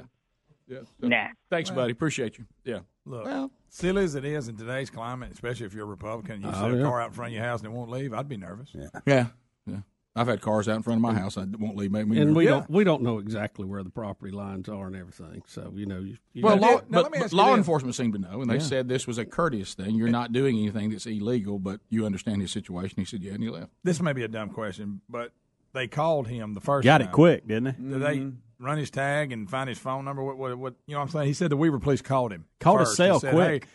[0.68, 0.78] Yeah.
[1.00, 1.28] Nah.
[1.50, 1.92] Thanks, buddy.
[1.92, 2.44] Appreciate you.
[2.64, 2.80] Yeah.
[3.04, 6.48] Look, Well- silly as it is in today's climate, especially if you're a Republican, you
[6.48, 6.82] Oh, see a yeah.
[6.82, 8.12] car out in front of your house and it won't leave.
[8.12, 8.70] I'd be nervous.
[8.74, 8.88] Yeah.
[9.06, 9.26] Yeah.
[9.66, 9.80] Yeah.
[10.18, 11.36] I've had cars out in front of my house.
[11.36, 11.92] I won't leave.
[11.92, 12.50] Make me And we Yeah.
[12.52, 15.42] don't we don't know exactly where the property lines are and everything.
[15.46, 18.50] So you know, you, you Well, law, but, but law enforcement seemed to know, and
[18.50, 18.60] they Yeah.
[18.60, 19.94] said this was a courteous thing.
[19.94, 22.96] You're not doing anything that's illegal, but you understand his situation.
[22.98, 23.72] He said, "Yeah," and he left.
[23.84, 25.32] This may be a dumb question, but
[25.74, 27.90] they called him the first Got it quick, didn't they?
[27.90, 28.36] Did they mm-hmm.
[28.58, 30.22] Run his tag and find his phone number?
[30.22, 31.26] What, what, what you know what I'm saying?
[31.26, 32.46] He said the Weaver police called him.
[32.60, 33.64] Called first cell and said, quick.
[33.64, 33.70] Hey,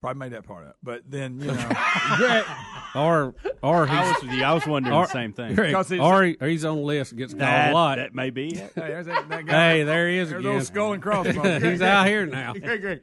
[0.00, 0.76] probably made that part up.
[0.82, 2.44] But then, you know.
[2.94, 5.54] Or or I he's, was- yeah, I was wondering the same thing.
[5.54, 7.96] Because he's- or, he, or he's on the list and gets called That- a lot.
[7.96, 8.72] that may be it.
[8.74, 9.52] Hey, there's that, that guy.
[9.72, 10.54] Hey, there he is There's again.
[10.54, 11.62] old skull and crossbones.
[11.62, 12.54] He's out here now.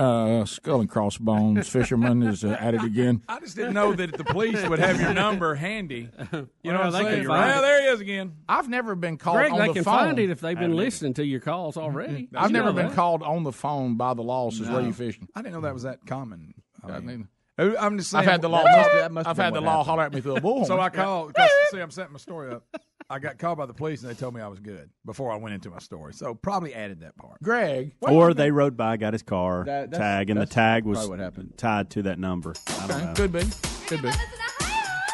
[0.00, 3.20] Uh, skull and crossbones fisherman is uh, at it again.
[3.28, 6.08] I just didn't know that the police would have your number handy.
[6.32, 7.16] You know Well, what I'm they saying?
[7.22, 7.62] can find Well, it.
[7.62, 8.32] there he is again.
[8.48, 9.94] I've never been called Greg, on they the can phone.
[9.98, 12.28] find it if they've been listening to your calls already.
[12.32, 12.94] I've You never know been that.
[12.94, 14.50] called on the phone by the law.
[14.50, 14.86] Says where No.
[14.86, 15.28] you fishing?
[15.34, 16.54] I didn't know that was that common.
[16.84, 18.20] I I mean, mean, I'm just saying.
[18.24, 18.62] I've had the law.
[18.62, 19.86] That must- that must I've had the law happened.
[19.86, 20.66] holler at me through a bullhorn.
[20.66, 21.34] So I called.
[21.70, 22.64] see, I'm setting my story up.
[23.10, 25.36] I got called by the police and they told me I was good before I
[25.36, 26.12] went into my story.
[26.12, 27.42] So probably added that part.
[27.42, 27.94] Greg.
[28.02, 31.18] or they rode by, got his car That- that's- tag, and the tag was what
[31.18, 31.54] happened.
[31.56, 32.54] tied to that number.
[32.80, 33.12] I don't know.
[33.14, 33.42] Could be.
[33.86, 34.10] Could be.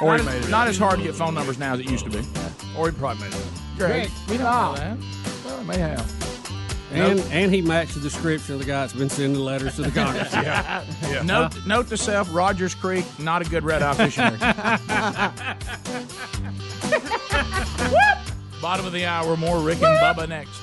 [0.02, 1.88] Or not, he made it not as hard to get phone numbers now as it
[1.88, 2.18] used to be.
[2.76, 3.78] Or he probably made it up.
[3.78, 4.98] Greg, we don't know that.
[5.44, 6.34] Well, it may have.
[6.94, 9.90] And and he matched the description of the guy that's been sending letters to the
[9.90, 10.33] Congress.
[10.35, 10.85] yeah.
[11.09, 11.22] yeah.
[11.22, 14.40] Note, note to self: Rogers Creek, not a good red eye fishing area.
[18.61, 20.61] Bottom of the hour, more Rick and Bubba next.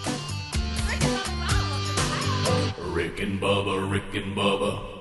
[2.80, 5.01] Rick and Bubba, Rick and Bubba.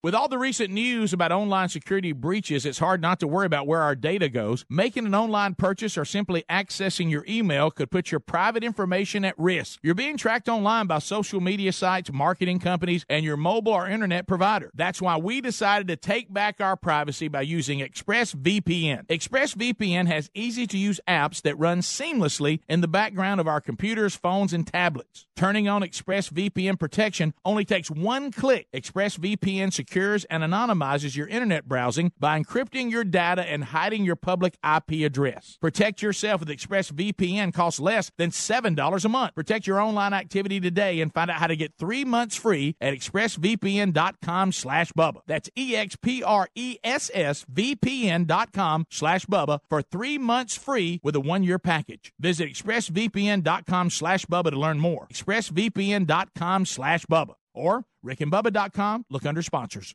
[0.00, 3.66] With all the recent news about online security breaches, it's hard not to worry about
[3.66, 4.64] where our data goes.
[4.70, 9.36] Making an online purchase or simply accessing your email could put your private information at
[9.36, 9.80] risk.
[9.82, 14.28] You're being tracked online by social media sites, marketing companies, and your mobile or internet
[14.28, 14.70] provider.
[14.72, 19.08] That's why we decided to take back our privacy by using ExpressVPN.
[19.08, 24.14] ExpressVPN has easy to use apps that run seamlessly in the background of our computers,
[24.14, 25.26] phones, and tablets.
[25.34, 28.68] Turning on ExpressVPN protection only takes one click.
[28.72, 34.58] ExpressVPN secures and anonymizes your internet browsing by encrypting your data and hiding your public
[34.62, 35.56] IP address.
[35.60, 39.34] Protect yourself with ExpressVPN costs less than $7 a month.
[39.34, 42.92] Protect your online activity today and find out how to get three months free at
[42.92, 45.20] expressvpn.com slash Bubba.
[45.26, 52.12] That's E-X-P-R-E-S-S-V-P-N dot com slash Bubba for three months free with a one-year package.
[52.20, 55.06] Visit expressvpn.com slash Bubba to learn more.
[55.10, 59.04] expressvpn.com slash Bubba or rickandbubba.com.
[59.10, 59.94] Look under sponsors.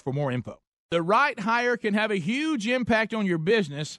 [0.00, 0.60] for more info.
[0.90, 3.98] The right hire can have a huge impact on your business.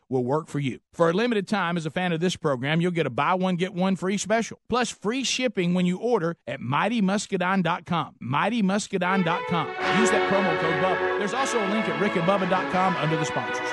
[0.11, 0.79] will work for you.
[0.93, 3.55] For a limited time, as a fan of this program, you'll get a buy one,
[3.55, 8.15] get one free special, plus free shipping when you order at mightymuscadine.com.
[8.21, 9.67] Mightymuscadine.com.
[9.99, 11.17] Use that promo code Bubba.
[11.19, 13.69] There's also a link at rickandbubba.com under the sponsors.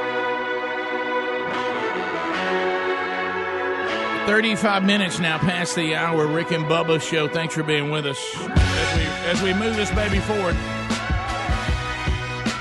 [4.29, 6.27] 35 minutes now past the hour.
[6.27, 7.29] Rick and Bubba show.
[7.29, 10.55] Thanks for being with us as we, as we move this baby forward.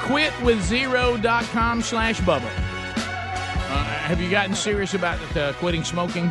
[0.07, 2.66] Quitwithzero.com slash Bubba.
[4.07, 6.27] Uh, have you gotten serious about uh, quitting smoking?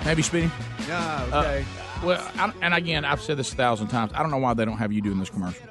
[0.00, 0.50] Have you, Speedy?
[0.88, 1.60] Yeah, okay.
[1.62, 4.10] Uh, well, I, and again, I've said this a thousand times.
[4.12, 5.64] I don't know why they don't have you doing this commercial.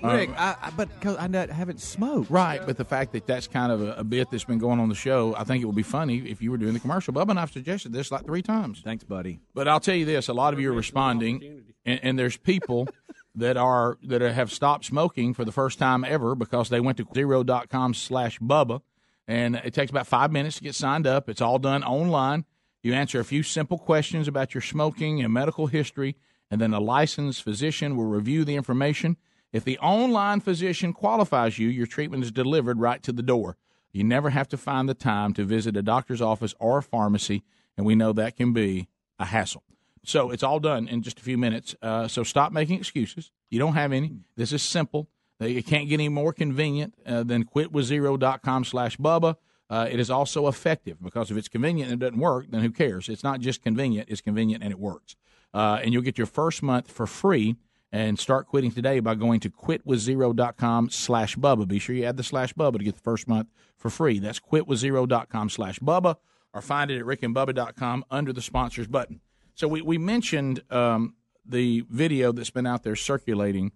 [0.00, 2.30] Rick, Um, I, I, but cause I haven't smoked.
[2.30, 4.88] Right, but the fact that that's kind of a, a bit that's been going on
[4.88, 7.12] the show, I think it would be funny if you were doing the commercial.
[7.12, 8.80] Bubba and I've suggested this like three times.
[8.84, 9.40] Thanks, buddy.
[9.54, 12.86] But I'll tell you this: a lot of you are responding, and, and there's people
[13.34, 17.08] that are that have stopped smoking for the first time ever because they went to
[17.12, 18.82] zero.com slash Bubba,
[19.26, 21.28] and it takes about five minutes to get signed up.
[21.28, 22.44] It's all done online.
[22.82, 26.16] You answer a few simple questions about your smoking and medical history,
[26.50, 29.16] and then a licensed physician will review the information.
[29.52, 33.56] If the online physician qualifies you, your treatment is delivered right to the door.
[33.92, 37.42] You never have to find the time to visit a doctor's office or a pharmacy,
[37.76, 39.64] and we know that can be a hassle.
[40.04, 41.74] So it's all done in just a few minutes.
[41.82, 43.32] Uh, so stop making excuses.
[43.50, 44.12] You don't have any.
[44.36, 45.08] This is simple.
[45.40, 49.36] It can't get any more convenient uh, than quitwithzero.com slash Bubba.
[49.68, 52.70] Uh, it is also effective because if it's convenient and it doesn't work, then who
[52.70, 53.08] cares?
[53.08, 55.16] It's not just convenient, it's convenient and it works.
[55.52, 57.56] Uh, and you'll get your first month for free
[57.92, 61.66] and start quitting today by going to quitwithzero.com slash Bubba.
[61.66, 64.18] Be sure you add the slash Bubba to get the first month for free.
[64.18, 66.16] That's quitwithzero.com slash Bubba
[66.54, 69.20] or find it at rickandbubba.com under the sponsors button.
[69.54, 73.72] So we, we mentioned um, the video that's been out there circulating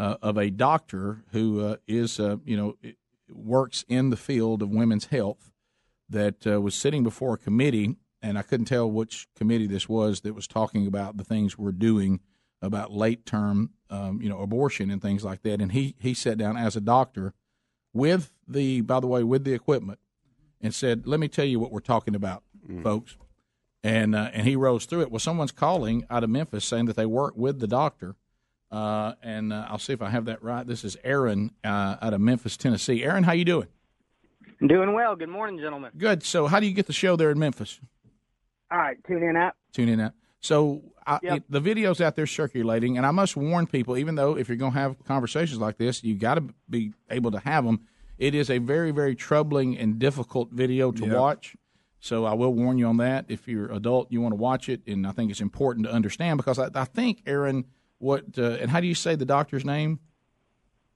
[0.00, 2.74] uh, of a doctor who uh, is, uh, you know,
[3.30, 5.52] works in the field of women's health
[6.08, 10.22] that uh, was sitting before a committee, and I couldn't tell which committee this was
[10.22, 12.20] that was talking about the things we're doing
[12.62, 15.60] about late term, um, you know, abortion and things like that.
[15.60, 17.34] And he he sat down as a doctor
[17.92, 19.98] with the, by the way, with the equipment,
[20.62, 22.42] and said, "Let me tell you what we're talking about,
[22.82, 23.18] folks."
[23.82, 25.10] And uh, and he rose through it.
[25.10, 28.16] Well, someone's calling out of Memphis saying that they work with the doctor.
[28.70, 30.66] Uh, and uh, I'll see if I have that right.
[30.66, 33.02] This is Aaron uh, out of Memphis, Tennessee.
[33.02, 33.66] Aaron, how you doing?
[34.66, 35.16] Doing well.
[35.16, 35.90] Good morning, gentlemen.
[35.96, 36.22] Good.
[36.22, 37.80] So, how do you get the show there in Memphis?
[38.70, 39.56] All right, tune in app.
[39.72, 40.12] Tune in out.
[40.40, 41.36] So, I, Yep.
[41.36, 44.56] it- the video's out there circulating, and I must warn people, even though if you're
[44.58, 47.80] going to have conversations like this, you got to be able to have them.
[48.18, 51.16] It is a very, very troubling and difficult video to Yep.
[51.16, 51.56] watch.
[51.98, 53.24] So, I will warn you on that.
[53.28, 56.36] If you're adult, you want to watch it, and I think it's important to understand
[56.36, 57.64] because I, I think Aaron,
[58.00, 60.00] what uh, and how do you say the doctor's name?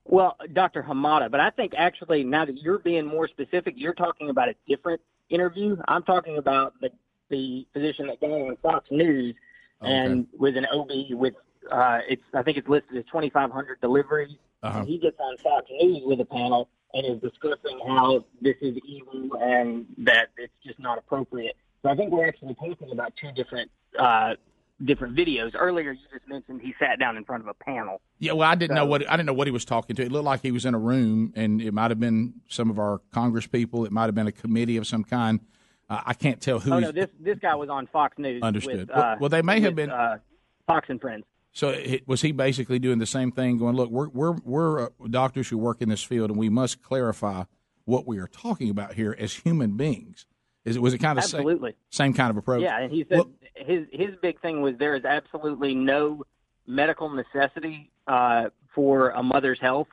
[0.06, 0.82] Well, Dr.
[0.82, 4.54] Hamada, but I think actually now that you're being more specific, you're talking about a
[4.68, 5.76] different interview.
[5.86, 6.90] I'm talking about the
[7.30, 9.34] the physician that got on Fox News
[9.80, 11.34] and with an OB with
[11.70, 14.36] uh, it's I think it's listed as 2,500 deliveries.
[14.62, 14.78] Uh-huh.
[14.78, 18.78] And he gets on Fox News with a panel and is discussing how this is
[18.86, 21.56] evil and that it's just not appropriate.
[21.82, 24.34] So I think we're actually talking about two different uh,
[24.82, 25.52] different videos.
[25.54, 28.00] Earlier, you just mentioned he sat down in front of a panel.
[28.18, 30.02] Yeah, well, I didn't know what I didn't know what he was talking to.
[30.02, 32.78] It looked like he was in a room, and it might have been some of
[32.78, 33.84] our Congress people.
[33.84, 35.40] It might have been a committee of some kind.
[35.88, 36.72] Uh, I can't tell who.
[36.72, 38.42] Oh no, this this guy was on Fox News.
[38.42, 38.80] Understood.
[38.80, 40.18] With, Well- uh, well, they may have been- uh,
[40.66, 41.24] Fox and Friends.
[41.52, 43.58] So it, was he basically doing the same thing?
[43.58, 46.82] Going, look, we're we're we're uh, doctors who work in this field, and we must
[46.82, 47.44] clarify
[47.84, 50.26] what we are talking about here as human beings.
[50.64, 51.74] Is it was it kind of the same, Absolutely.
[51.90, 52.62] same kind of approach?
[52.62, 53.22] Yeah, and he said
[53.54, 56.24] his his big thing was there is absolutely no
[56.66, 59.88] medical necessity uh, for a mother's health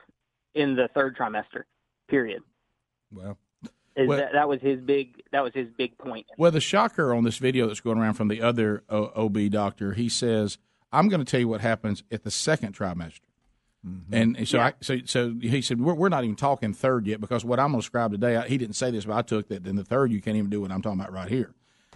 [0.56, 1.64] in the third trimester.
[2.08, 2.42] Period.
[3.12, 3.38] Well,
[3.96, 6.26] Is Well- that, that was his big that was his big point.
[6.38, 10.08] Well, the shocker on this video that's going around from the other OB doctor, he
[10.08, 10.58] says,
[10.94, 13.20] "I'm going to tell you what happens at the second trimester."
[14.12, 17.20] And and so, I, so, so he said, we're, "We're not even talking third yet
[17.20, 19.48] because what I'm going to describe today, I, he didn't say this, but I took
[19.48, 21.56] that in the third you can't even do what I'm talking about right here."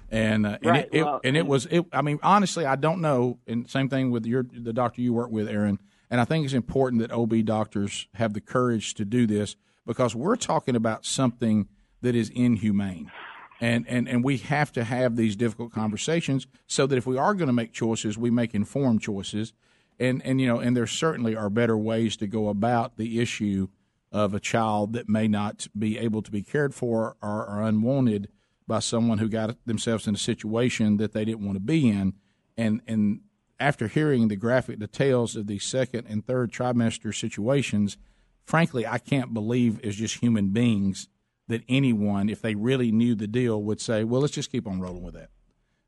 [0.09, 1.85] And uh, and, Right, it, it- well, and it was it.
[1.93, 3.37] I mean, honestly, I don't know.
[3.45, 5.79] And same thing with your the doctor you work with, Aaron.
[6.09, 10.15] And I think it's important that OB doctors have the courage to do this because
[10.15, 11.67] we're talking about something
[12.01, 13.11] that is inhumane
[13.59, 17.33] and, and and we have to have these difficult conversations so that if we are
[17.33, 19.53] going to make choices, we make informed choices,
[19.99, 23.67] and and you know, and there certainly are better ways to go about the issue
[24.11, 28.29] of a child that may not be able to be cared for or are unwanted
[28.67, 32.13] by someone who got themselves in a situation that they didn't want to be in,
[32.57, 33.21] and and
[33.59, 37.97] after hearing the graphic details of the second and third trimester situations,
[38.43, 41.07] frankly, I can't believe as just human beings
[41.47, 44.79] that anyone, if they really knew the deal, would say, "Well, let's just keep on
[44.79, 45.29] rolling with that."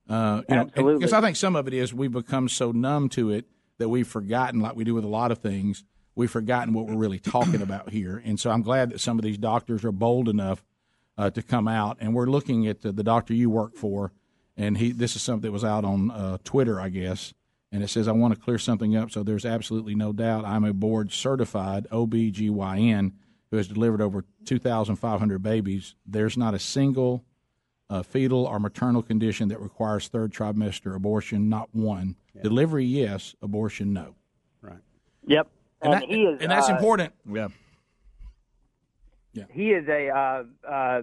[0.10, 1.00] Uh, you know, Absolutely.
[1.00, 3.46] because I think some of it is we've become so numb to it
[3.78, 5.84] that we've forgotten, like we do with a lot of things,
[6.16, 8.22] we've forgotten what we're really talking about here.
[8.26, 10.64] And so I'm glad that some of these doctors are bold enough
[11.18, 11.98] uh, to come out.
[12.00, 14.12] And we're looking at the, the doctor you work for,
[14.56, 17.34] and he this is something that was out on uh, Twitter, I guess.
[17.72, 19.12] And it says, I want to clear something up.
[19.12, 23.12] So there's absolutely no doubt I'm a board certified OBGYN
[23.52, 25.96] who has delivered over 2,500 babies.
[26.06, 27.26] There's not a single
[27.90, 32.16] uh, fetal or maternal condition that requires third trimester abortion, not one.
[32.44, 33.36] Delivery, yes.
[33.42, 34.16] Abortion, no.
[34.62, 34.78] Right.
[35.26, 35.48] Yep.
[35.82, 37.14] And, And that- he is, and that's uh, important.
[37.32, 37.48] Yeah.
[39.34, 39.44] Yeah.
[39.52, 41.02] He is a uh, uh,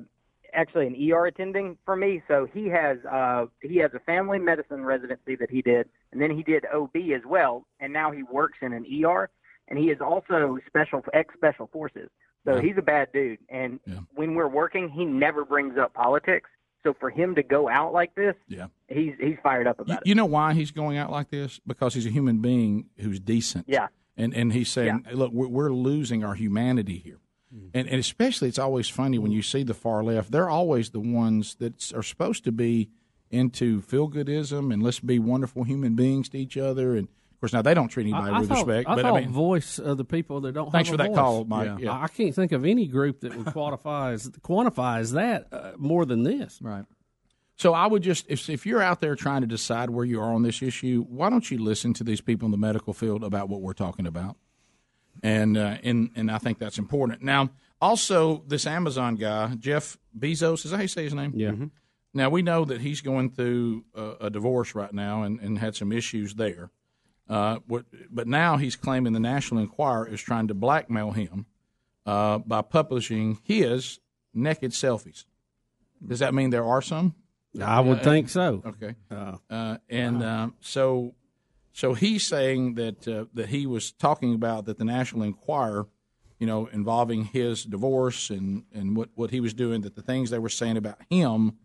[0.52, 2.22] actually an ER attending for me.
[2.26, 6.30] So he has uh, he has a family medicine residency that he did, and then
[6.36, 7.64] he did OB as well.
[7.80, 9.30] And now he works in an ER,
[9.68, 12.08] and he is also special ex special forces.
[12.44, 12.62] So Yeah.
[12.62, 13.38] he's a bad dude.
[13.48, 13.78] And
[14.14, 16.50] when we're working, he never brings up politics.
[16.84, 18.66] So for him to go out like this, Yeah.
[18.88, 20.06] he's he's fired up You, about it.
[20.06, 21.60] you know why he's going out like this?
[21.66, 23.64] Because he's a human being who's decent.
[23.68, 23.88] Yeah.
[24.16, 27.18] And and he's saying, look, we're, we're losing our humanity here.
[27.52, 27.68] Hmm.
[27.74, 30.30] And, and especially, it's always funny when you see the far left.
[30.30, 32.90] They're always the ones that are supposed to be
[33.30, 36.94] into feel goodism and let's be wonderful human beings to each other.
[36.94, 37.14] And of
[37.44, 38.88] course, now they don't treat anybody I, I with thought, respect.
[38.88, 40.72] I but thought I mean, voice of the people that don't.
[40.72, 41.16] Thanks for that voice.
[41.16, 41.78] call, Mike.
[41.78, 41.92] Yeah.
[41.92, 45.72] I, I can't think of any group that would qualify as quantify as that uh,
[45.76, 46.58] more than this.
[46.62, 46.84] Right.
[47.56, 50.32] So I would just if if you're out there trying to decide where you are
[50.32, 53.48] on this issue, why don't you listen to these people in the medical field about
[53.48, 54.36] what we're talking about?
[55.22, 57.22] And uh, and and I think that's important.
[57.22, 61.32] Now, also this Amazon guy, Jeff Bezos, is that how you say his name?
[61.36, 61.52] Yeah.
[62.14, 65.76] Now we know that he's going through a, a divorce right now and, and had
[65.76, 66.70] some issues there.
[67.28, 71.46] Uh, what, but now he's claiming the National Enquirer is trying to blackmail him
[72.04, 73.98] uh, by publishing his
[74.34, 75.24] naked selfies.
[76.06, 77.14] Does that mean there are some?
[77.62, 78.62] I would Uh, think so.
[78.66, 78.94] Okay.
[79.10, 81.14] Uh, Uh, and um, so,
[81.72, 83.02] so he's saying that
[83.32, 85.86] that he was talking about that the National Enquirer,
[86.38, 90.30] you know, involving his divorce and, and what, what he was doing, that the things
[90.30, 91.56] they were saying about him,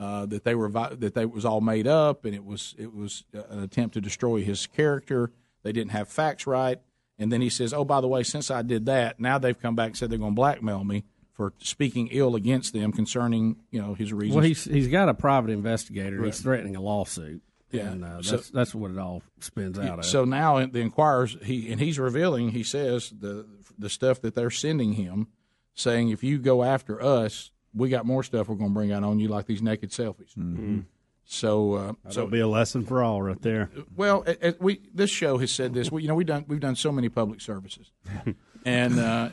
[0.00, 3.22] uh, that they were that they was all made up, and it was it was
[3.32, 5.30] an attempt to destroy his character.
[5.62, 6.80] They didn't have facts right,
[7.18, 9.76] and then he says, "Oh, by the way, since I did that, now they've come
[9.76, 13.80] back and said they're going to blackmail me." For speaking ill against them concerning, you
[13.80, 14.34] know, his reasons.
[14.36, 16.16] Well, he's he's got a private investigator.
[16.16, 17.40] and He's threatening a lawsuit.
[17.70, 17.92] Yeah.
[17.92, 20.04] and uh, So- that's that's what it all spins out of.
[20.04, 22.50] So now the Inquirer's he and he's revealing.
[22.50, 23.46] He says the
[23.78, 25.28] the stuff that they're sending him,
[25.74, 29.04] saying if you go after us, we got more stuff we're going to bring out
[29.04, 30.34] on you, like these naked selfies.
[30.36, 30.80] Mm-hmm.
[31.24, 33.70] So uh, That'll so be a lesson for all right there.
[33.96, 35.90] well, it, it- we this show has said this.
[35.92, 37.92] We, you know, we done we've done so many public services,
[38.64, 39.28] and uh,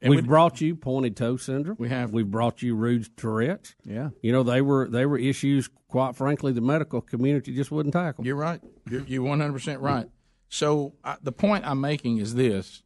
[0.00, 1.76] and We've we- brought you pointed toe syndrome.
[1.78, 2.12] We have.
[2.12, 3.74] We've brought you Rude's Tourette's.
[3.84, 4.10] Yeah.
[4.22, 5.68] You know they were they were issues.
[5.88, 8.24] Quite frankly, the medical community just wouldn't tackle.
[8.24, 8.62] You're right.
[8.88, 10.08] You're, you're 100% right.
[10.48, 12.82] So uh, the point I'm making is this,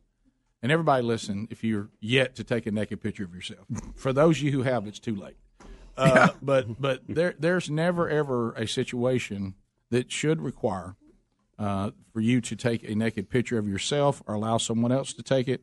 [0.67, 4.39] and everybody listen, if you're yet to take a naked picture of yourself, for those
[4.39, 5.37] of you who have, it's too late.
[5.97, 9.55] Uh, But but there there's never ever a situation
[9.91, 10.97] that should require
[11.57, 15.23] uh, for you to take a naked picture of yourself or allow someone else to
[15.23, 15.63] take it.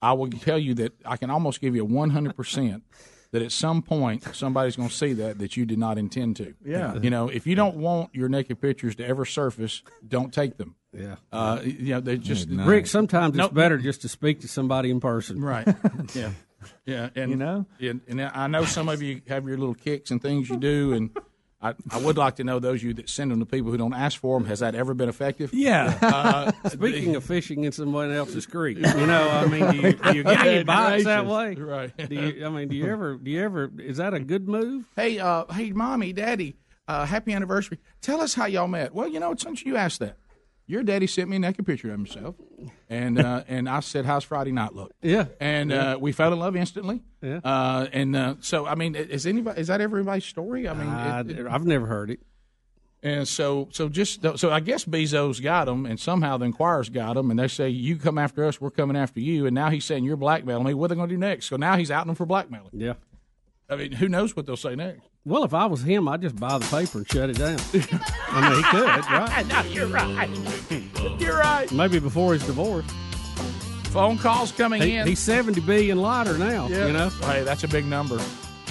[0.00, 2.84] I will tell you that I can almost give you a 100 percent
[3.30, 6.54] that at some point somebody's going to see that that you did not intend to.
[6.64, 6.94] Yeah.
[7.00, 10.76] You know, if you don't want your naked pictures to ever surface, don't take them.
[10.92, 11.16] Yeah.
[11.30, 15.00] Uh, you know, they just Rick, sometimes it's better just to speak to somebody in
[15.00, 15.40] person.
[15.42, 15.66] Right.
[16.14, 16.30] yeah.
[16.86, 17.10] Yeah.
[17.14, 17.66] And You know?
[17.80, 20.92] and, and I know some of you have your little kicks and things you do,
[20.94, 21.10] and
[21.60, 23.76] I, I would like to know those of you that send them to people who
[23.76, 24.46] don't ask for them.
[24.48, 25.52] Has that ever been effective?
[25.52, 25.98] Yeah.
[26.00, 30.16] Uh, Speaking of fishing in someone else's creek, you know, I mean, do you, do
[30.16, 31.56] you get any bites that way?
[31.56, 31.92] Right.
[31.96, 34.84] Do you, I mean, do you ever, do you ever, is that a good move?
[34.94, 36.56] Hey, uh, hey, mommy, daddy,
[36.86, 37.80] uh, happy anniversary.
[38.02, 38.94] Tell us how y'all met.
[38.94, 40.16] Well, you know, it's since you asked that,
[40.68, 42.36] your daddy sent me a naked picture of himself,
[42.88, 45.94] and uh, and I said, "How's Friday night look?" Yeah, and Yeah.
[45.94, 47.02] Uh, we fell in love instantly.
[47.20, 47.40] Yeah.
[47.42, 50.68] uh, and uh, so I mean, is anybody is that everybody's story?
[50.68, 52.20] I mean, it- it- I've never heard it.
[53.02, 57.14] and so so just so I guess Bezos got them, and somehow the Inquirers got
[57.14, 59.84] them, and they say you come after us, we're coming after you, and now he's
[59.84, 60.74] saying you're blackmailing me.
[60.74, 61.46] What are they going to do next?
[61.46, 62.70] So now he's outing them for blackmailing.
[62.72, 62.94] Yeah.
[63.70, 65.02] I mean, who knows what they'll say next?
[65.28, 67.58] Well, if I was him, I'd just buy the paper and shut it down.
[68.30, 69.46] I mean, he could, right?
[69.48, 71.20] no, you're right.
[71.20, 71.70] You're right.
[71.70, 72.86] Maybe before his divorce.
[73.90, 75.06] Phone calls coming He- in.
[75.06, 76.68] He's seventy billion lighter now.
[76.68, 76.86] Yeah.
[76.86, 78.18] You know, Hey, that's a big number.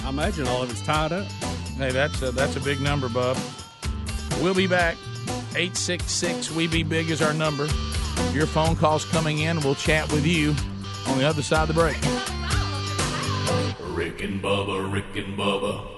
[0.04, 1.26] I imagine all of it's tied up.
[1.76, 3.36] Hey, that's a, that's a big number, bub.
[4.42, 4.96] We'll be back.
[5.54, 7.68] 866 We Be Big is our number.
[8.32, 9.60] Your phone calls coming in.
[9.60, 10.56] We'll chat with you
[11.06, 11.96] on the other side of the break.
[13.96, 15.97] Rick Rick and Bubba, Rick and Bubba.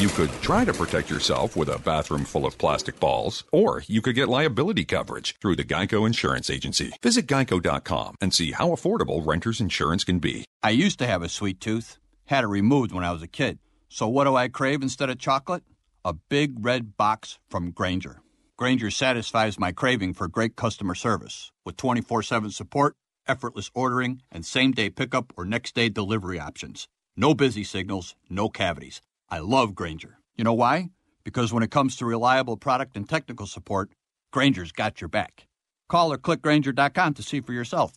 [0.00, 4.00] You could try to protect yourself with a bathroom full of plastic balls, or you
[4.00, 6.94] could get liability coverage through the Geico Insurance Agency.
[7.02, 10.46] Visit geico.com and see how affordable renter's insurance can be.
[10.62, 13.58] I used to have a sweet tooth, had it removed when I was a kid.
[13.90, 15.64] So what do I crave instead of chocolate?
[16.02, 18.22] A big red box from Grainger.
[18.56, 22.96] Grainger satisfies my craving for great customer service with 24 7 support,
[23.28, 26.88] effortless ordering, and same day pickup or next day delivery options.
[27.18, 29.02] No busy signals, no cavities.
[29.30, 30.18] I love Grainger.
[30.36, 30.90] You know why?
[31.22, 33.90] Because when it comes to reliable product and technical support,
[34.32, 35.46] Grainger's got your back.
[35.88, 37.92] Call or click Grainger.com to see for yourself.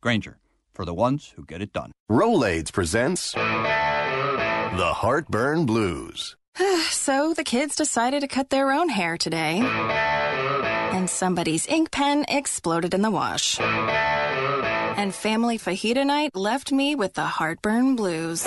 [0.00, 0.38] Grainger,
[0.72, 1.92] for the ones who get it done.
[2.10, 6.36] Rolaids presents The Heartburn Blues.
[6.90, 9.60] so the kids decided to cut their own hair today.
[9.60, 13.60] And somebody's ink pen exploded in the wash.
[13.60, 18.46] And family fajita night left me with the heartburn blues.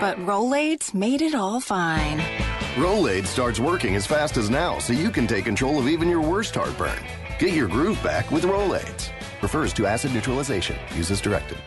[0.00, 2.20] But Rolaids made it all fine.
[2.76, 6.22] Rolaids starts working as fast as now, so you can take control of even your
[6.22, 6.98] worst heartburn.
[7.38, 9.10] Get your groove back with Rolaids.
[9.42, 10.76] Refers to acid neutralization.
[10.94, 11.58] Use as directed.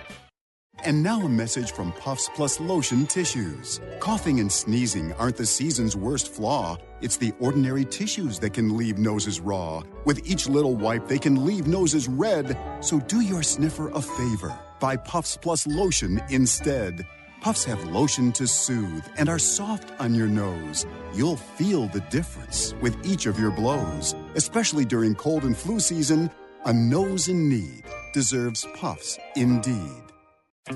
[0.84, 3.80] And now a message from Puffs Plus Lotion Tissues.
[4.00, 6.78] Coughing and sneezing aren't the season's worst flaw.
[7.02, 9.84] It's the ordinary tissues that can leave noses raw.
[10.06, 12.58] With each little wipe, they can leave noses red.
[12.80, 14.58] So do your sniffer a favor.
[14.80, 17.06] Buy Puffs Plus Lotion instead.
[17.44, 20.86] Puffs have lotion to soothe and are soft on your nose.
[21.14, 24.16] You'll feel the difference with each of your blows.
[24.36, 26.32] Especially during cold and flu season,
[26.64, 27.84] a nose in need
[28.14, 30.04] deserves Puffs indeed.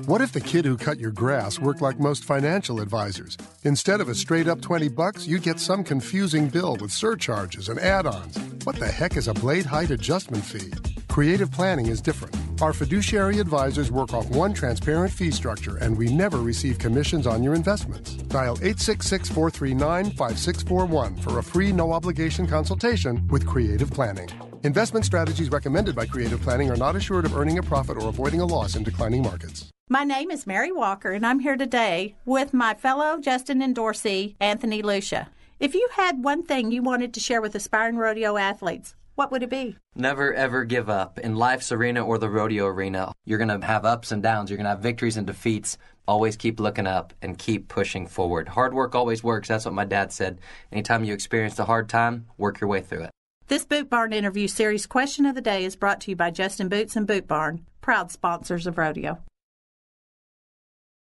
[0.04, 3.38] What if the kid who cut your grass worked like most financial advisors?
[3.62, 7.80] Instead of a straight up 20 bucks, you get some confusing bill with surcharges and
[7.80, 8.36] add-ons.
[8.64, 10.70] What the heck is a blade height adjustment fee?
[11.08, 12.36] Creative planning is different.
[12.60, 17.40] Our fiduciary advisors work off one transparent fee structure and we never receive commissions on
[17.44, 18.14] your investments.
[18.14, 24.28] Dial 866 439 5641 for a free no obligation consultation with Creative Planning.
[24.64, 28.40] Investment strategies recommended by Creative Planning are not assured of earning a profit or avoiding
[28.40, 29.70] a loss in declining markets.
[29.88, 34.34] My name is Mary Walker, and I'm here today with my fellow Justin and Dorsey,
[34.40, 35.30] Anthony Lucia.
[35.60, 39.42] If you had one thing you wanted to share with aspiring rodeo athletes, what would
[39.42, 39.76] it be?
[39.96, 41.18] Never ever give up.
[41.18, 44.48] In life's arena or the rodeo arena, you're going to have ups and downs.
[44.48, 45.76] You're going to have victories and defeats.
[46.06, 48.48] Always keep looking up and keep pushing forward.
[48.48, 49.48] Hard work always works.
[49.48, 50.40] That's what my dad said.
[50.70, 53.10] Anytime you experience a hard time, work your way through it.
[53.48, 56.68] This Boot Barn interview series question of the day is brought to you by Justin
[56.68, 59.18] Boots and Boot Barn, proud sponsors of rodeo.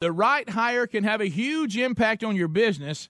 [0.01, 3.09] The right hire can have a huge impact on your business.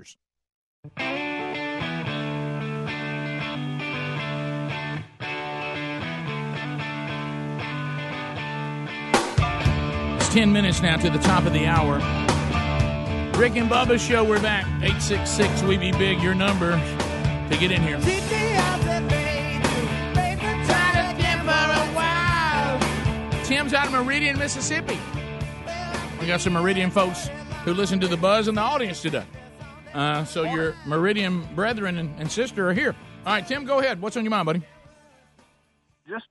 [0.83, 0.93] It's
[10.29, 11.97] 10 minutes now to the top of the hour.
[13.37, 14.65] Rick and Bubba show, we're back.
[14.81, 17.99] 866 We Be Big, your number to get in here.
[23.43, 24.97] Tim's out of Meridian, Mississippi.
[26.19, 27.29] We got some Meridian folks
[27.65, 29.25] who listen to the buzz in the audience today.
[29.93, 32.95] Uh, so your Meridian brethren and, and sister are here.
[33.25, 34.01] All right, Tim, go ahead.
[34.01, 34.61] What's on your mind, buddy?
[36.09, 36.25] just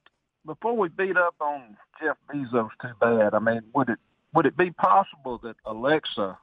[0.45, 3.99] before we beat up on Jeff Bezos too bad, I mean, would it
[4.35, 6.39] would it be possible that Alexa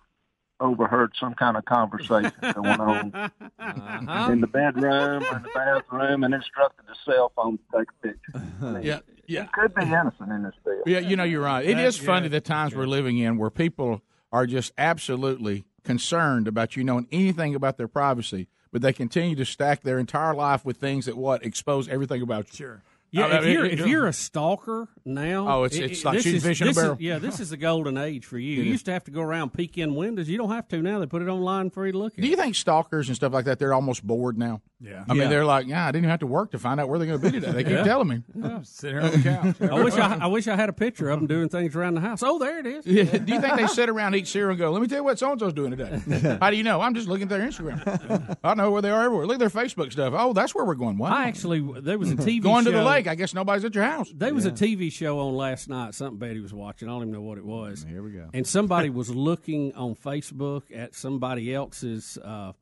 [0.59, 3.11] overheard some kind of conversation going on
[3.59, 4.31] Uh-huh.
[4.31, 8.07] in the bedroom or in the bathroom and instructed the cell phone to take a
[8.07, 8.79] picture?
[8.81, 9.43] Yeah, yeah.
[9.43, 10.81] It could be innocent in this deal.
[10.85, 11.63] Yeah, you know, you're right.
[11.65, 14.01] It That- is funny yeah, the times we're living in where people
[14.31, 19.45] are just absolutely concerned about you knowing anything about their privacy, but they continue to
[19.45, 22.57] stack their entire life with things that what expose everything about you.
[22.57, 22.81] Sure.
[23.11, 26.43] Yeah, if you're if you're a stalker now, Oh, it's- it's like this shooting is-
[26.43, 26.97] fish in a this is- barrel.
[26.99, 28.61] yeah, this is the golden age for you.
[28.61, 30.27] It You used to have to go around peek in windows.
[30.29, 30.99] You don't have to now.
[30.99, 32.21] They put it online for you to look at.
[32.21, 34.61] Do you think stalkers and stuff like that they're almost bored now?
[34.79, 35.05] Yeah.
[35.09, 36.99] I mean, they're like, yeah, I didn't even have to work to find out where
[36.99, 37.51] they're going to be today.
[37.51, 37.83] They keep Yeah.
[37.83, 38.23] telling me.
[38.35, 38.59] Yeah.
[38.61, 39.61] Sit here on the couch.
[39.71, 42.01] I wish I, I wish I had a picture of them doing things around the
[42.01, 42.21] house.
[42.21, 42.85] Oh, there it is.
[42.85, 43.03] Yeah.
[43.17, 45.17] Do you think they sit around eat cereal and go, let me tell you what
[45.17, 46.37] so and so's doing today?
[46.41, 46.81] How do you know?
[46.81, 48.37] I'm just looking at their Instagram.
[48.43, 49.25] I know where they are everywhere.
[49.25, 50.13] Look at their Facebook stuff.
[50.15, 50.97] Oh, that's where we're going.
[50.99, 51.09] Wow.
[51.09, 53.07] I actually there was a TV going to the show- lake.
[53.07, 54.11] I guess nobody's at your house.
[54.13, 55.95] There was a TV show on last night.
[55.95, 56.87] Something Betty was watching.
[56.87, 57.85] I don't even know what it was.
[57.87, 58.29] Here we go.
[58.33, 62.53] And somebody was looking on Facebook at somebody else's, uh,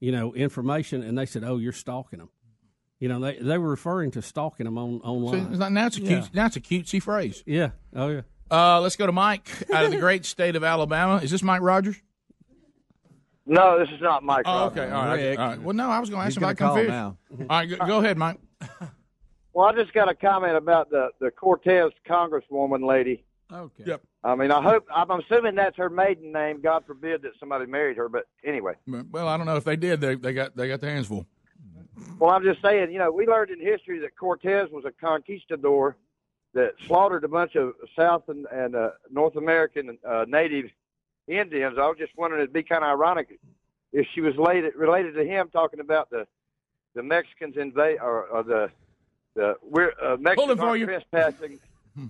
[0.00, 2.30] you know, information, and they said, "Oh, you're stalking them."
[2.98, 5.52] You know, they they were referring to stalking them on online.
[5.52, 6.34] it's now it's a cute.
[6.34, 7.42] Now it's a cutesy phrase.
[7.46, 7.70] Yeah.
[7.94, 8.20] Oh yeah.
[8.50, 11.16] Uh, let's go to Mike out of the great state of Alabama.
[11.16, 11.96] Is this Mike Rogers?
[13.46, 14.42] No, this is not Mike.
[14.44, 14.78] Oh, Rogers.
[14.78, 14.90] okay.
[14.92, 15.36] All right.
[15.38, 15.62] All right.
[15.62, 17.16] Well, no, I was going to ask He's him if I gonna call now.
[17.40, 18.38] All right, go, go ahead, Mike.
[19.52, 23.24] Well, I just got a comment about the the Cortez Congresswoman lady.
[23.52, 23.84] Okay.
[23.86, 24.02] Yep.
[24.24, 26.60] I mean, I hope I'm assuming that's her maiden name.
[26.60, 28.74] God forbid that somebody married her, but anyway.
[28.86, 30.00] Well, I don't know if they did.
[30.00, 31.26] They they got they got their hands full.
[32.18, 35.96] Well, I'm just saying, you know, we learned in history that Cortez was a conquistador
[36.54, 40.70] that slaughtered a bunch of South and, and uh, North American uh, native
[41.28, 41.76] Indians.
[41.78, 43.38] I was just wondering, it'd be kind of ironic
[43.92, 46.26] if she was related related to him, talking about the
[46.94, 48.70] the Mexicans invade or, or the
[49.34, 50.86] the we're uh, Mexicans for aren't you.
[50.86, 51.58] trespassing.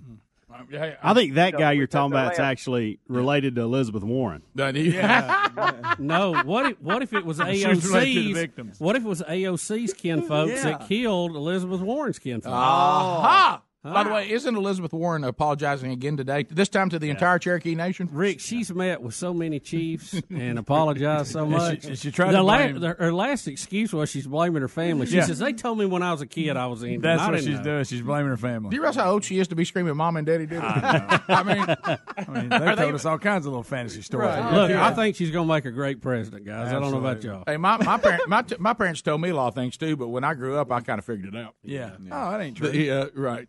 [1.01, 4.43] I think that guy you're talking about is actually related to Elizabeth Warren.
[4.55, 6.41] no.
[6.45, 8.37] What if what if it was She was related to the AOC's?
[8.37, 8.79] victims.
[8.79, 10.63] What if it was AOC's kinfolks Yeah.
[10.77, 12.55] that killed Elizabeth Warren's kinfolks?
[12.55, 13.61] Aha!
[13.83, 16.43] By the way, isn't Elizabeth Warren apologizing again today?
[16.43, 18.07] This time to the entire Cherokee Nation?
[18.13, 21.83] Rick, she's met with so many chiefs and apologized so much.
[21.85, 24.69] she- she tried the to la- blame- the- her last excuse was she's blaming her
[24.69, 25.05] family.
[25.05, 25.25] She Yeah.
[25.25, 27.01] says they told me when I was a kid I was in.
[27.01, 27.83] That's what she's know." doing.
[27.83, 28.69] She's blaming her family.
[28.69, 30.63] Do you realize how old she is to be screaming "Mom and Daddy did it"?
[30.63, 34.29] I mean, I mean, they Are told us all kinds of little fantasy stories.
[34.29, 34.53] Right.
[34.53, 34.87] Look, Yeah.
[34.87, 36.71] I think she's going to make a great president, guys.
[36.71, 37.43] I don't know about y'all.
[37.45, 39.97] Hey, my my, parent, my t- my parents told me a lot of things too,
[39.97, 41.55] but when I grew up, I kind of figured it out.
[41.63, 41.91] Yeah.
[42.11, 42.69] Oh, that ain't true.
[42.69, 43.47] The- uh, right.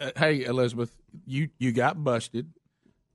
[0.00, 0.94] Uh, hey, Elizabeth,
[1.26, 2.52] you you got busted.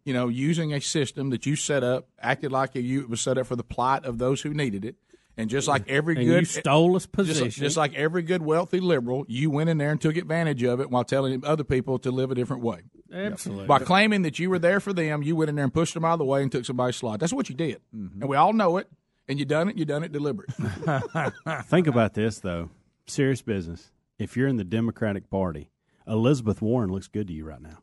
[0.03, 3.37] You know, using a system that you set up, acted like you it was set
[3.37, 4.95] up for the plight of those who needed it,
[5.37, 7.51] and just like every And good you stole his position.
[7.51, 10.89] just, like every good wealthy liberal, you went in there and took advantage of it
[10.89, 12.79] while telling other people to live a different way.
[13.13, 13.67] Absolutely.
[13.67, 16.03] By claiming that you were there for them, you went in there and pushed them
[16.03, 17.19] out of the way and took somebody's slot.
[17.19, 18.87] That's what you did, and we all know it.
[19.27, 19.77] And you done it.
[19.77, 20.49] You done it deliberate.
[21.65, 22.69] Think about this though,
[23.05, 23.91] serious business.
[24.17, 25.69] If you're in the Democratic Party,
[26.11, 27.79] Elizabeth Warren looks good to you right now.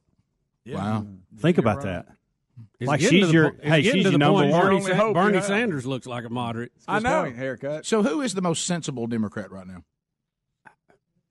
[0.66, 1.00] Wow.
[1.00, 1.38] Mm-hmm.
[1.38, 2.06] Think You're about right.
[2.06, 2.06] that.
[2.80, 4.62] It's like she's your po- hey, she's your the number point one.
[4.62, 6.72] Bernie, Sa- Bernie Sanders looks like a moderate.
[6.86, 7.24] I know.
[7.24, 7.86] Haircut.
[7.86, 9.84] So, who is the most sensible Democrat right now?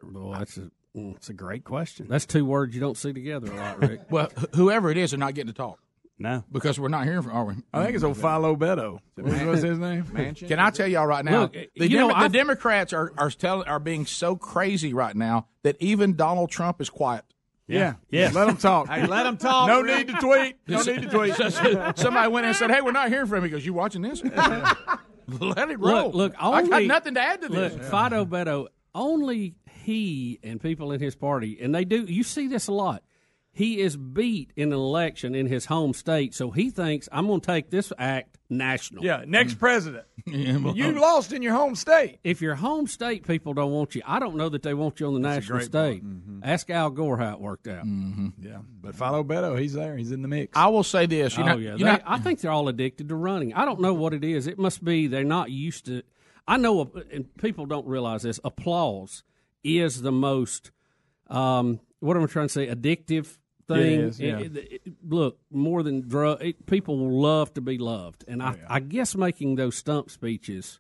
[0.02, 2.08] Well, that's a mm, that's a great question.
[2.10, 4.02] That's two words you don't see together a lot, Rick.
[4.10, 5.80] Well, whoever it is, they're not getting to talk.
[6.20, 7.32] No, because we're not hearing from.
[7.32, 7.54] Are we?
[7.72, 8.08] I think it's mm-hmm.
[8.08, 9.00] old Philo Beto.
[9.16, 10.04] What was his name?
[10.36, 11.42] Can I tell y'all right now?
[11.42, 15.48] Look, the, you know, the Democrats are are telling are being so crazy right now
[15.62, 17.24] that even Donald Trump is quiet.
[17.68, 17.96] Yeah.
[18.10, 18.32] Yeah.
[18.34, 18.88] Let them talk.
[18.88, 20.08] Hey, let 'em talk, No Rick.
[20.08, 20.56] need to tweet.
[20.68, 21.36] No need to tweet.
[21.98, 24.02] Somebody went in and said, "Hey, we're not hearing from him." He goes, "You watching
[24.02, 24.24] this?"
[25.28, 26.12] Let it roll.
[26.12, 27.74] Look, look I got nothing to add to this.
[27.74, 32.06] Look, Fido Beto, only he and people in his party, and they do.
[32.06, 33.04] You see this a lot.
[33.58, 37.42] He is beat in an election in his home state, so he thinks I'm going
[37.42, 39.04] to take this act national.
[39.04, 40.06] Yeah, next president.
[40.28, 42.20] well- you lost in your home state.
[42.24, 45.08] If your home state people don't want you, I don't know that they want you
[45.08, 46.02] on the That's national great stage.
[46.02, 46.44] point.
[46.44, 47.84] Ask Al Gore how it worked out.
[47.84, 48.28] Mm-hmm.
[48.40, 49.98] Yeah, but Philo Beto, he's there.
[49.98, 50.56] He's in the mix.
[50.56, 51.36] I will say this.
[51.36, 53.56] You oh know, yeah, you They- know- I think they're all addicted to running.
[53.56, 54.46] I don't know what it is.
[54.46, 56.04] It must be they're not used to.
[56.48, 58.40] I know, and people don't realize this.
[58.44, 59.24] Applause
[59.64, 60.70] is the most.
[61.28, 62.68] Um, what am I trying to say?
[62.68, 64.00] Addictive thing.
[64.00, 64.40] It is, yeah.
[64.40, 68.80] It- it- look, more than drug, it, people love to be loved, and I, I
[68.80, 70.80] guess making those stump speeches,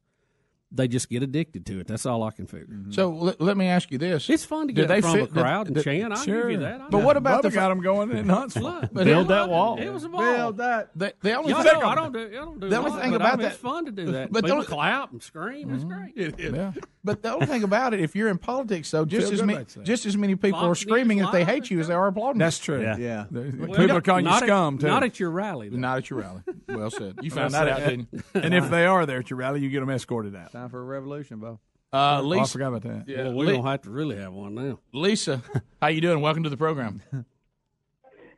[0.71, 1.87] they just get addicted to it.
[1.87, 2.67] That's all I can figure.
[2.67, 2.91] Mm-hmm.
[2.91, 5.33] So let, let me ask you this: It's fun to get they from fit- a
[5.33, 6.13] crowd and do- chant.
[6.13, 6.81] I'll give you that.
[6.81, 7.05] I But know.
[7.05, 8.89] what about Bubba the got him going in Huntsville.
[8.91, 9.79] But Build that wall.
[9.79, 10.21] It was a ball.
[10.21, 10.89] Build that.
[10.95, 12.27] The, the only Y'all thing, know, I don't do.
[12.27, 12.69] I don't do.
[12.69, 14.31] the only much, thing about I mean, that, it's fun to do that.
[14.31, 15.73] But the People only- clap and scream.
[15.73, 16.33] It's mm-hmm.
[16.33, 16.53] great.
[16.53, 16.71] Yeah.
[17.03, 20.05] But the only thing about it, if you're in politics, though, just as many, just
[20.05, 22.39] as many people Fox are screaming News if they hate you as they are applauding.
[22.39, 22.81] That's true.
[22.81, 22.97] Yeah.
[22.97, 23.25] Yeah.
[23.31, 24.87] Well, People are calling you not at- scum, too.
[24.87, 25.69] Not at your rally.
[25.69, 25.77] though.
[25.77, 26.41] Not at your rally.
[26.67, 27.19] Well said.
[27.21, 28.21] You found that out, didn't you?
[28.41, 30.51] and if they are there at your rally, you get them escorted out.
[30.57, 31.59] Time for a revolution, Bo.
[31.93, 33.03] Uh, Oh, I forgot about that.
[33.07, 34.79] Yeah, well, we Li- don't have to really have one now.
[34.91, 35.43] Lisa,
[35.81, 36.19] how you doing?
[36.19, 37.01] Welcome to the program.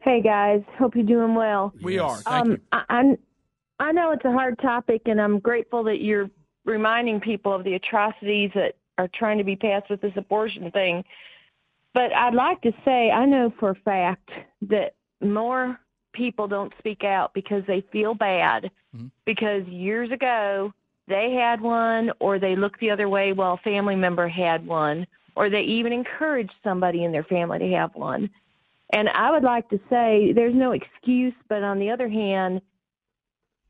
[0.02, 1.74] Hey guys, hope you're doing well.
[1.82, 2.16] We are.
[2.16, 2.60] Thank um, you.
[2.72, 3.18] I, I'm-
[3.82, 6.30] I know it's a hard topic, and I'm grateful that you're
[6.64, 11.04] reminding people of the atrocities that are trying to be passed with this abortion thing.
[11.94, 14.30] But I'd like to say I know for a fact
[14.70, 15.78] that more
[16.14, 18.72] people don't speak out because they feel bad
[19.26, 20.74] because years ago
[21.10, 25.06] they had one or they looked the other way while a family member had one
[25.36, 28.30] or they even encouraged somebody in their family to have one.
[28.92, 32.62] And I would like to say there's no excuse, but on the other hand,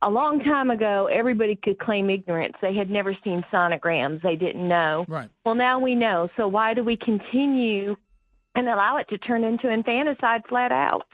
[0.01, 2.55] a long time ago, everybody could claim ignorance.
[2.61, 4.21] They had never seen sonograms.
[4.21, 5.05] They didn't know.
[5.07, 5.29] Right.
[5.45, 6.29] Well, now we know.
[6.37, 7.95] So why do we continue
[8.55, 11.05] and allow it to turn into infanticide flat out?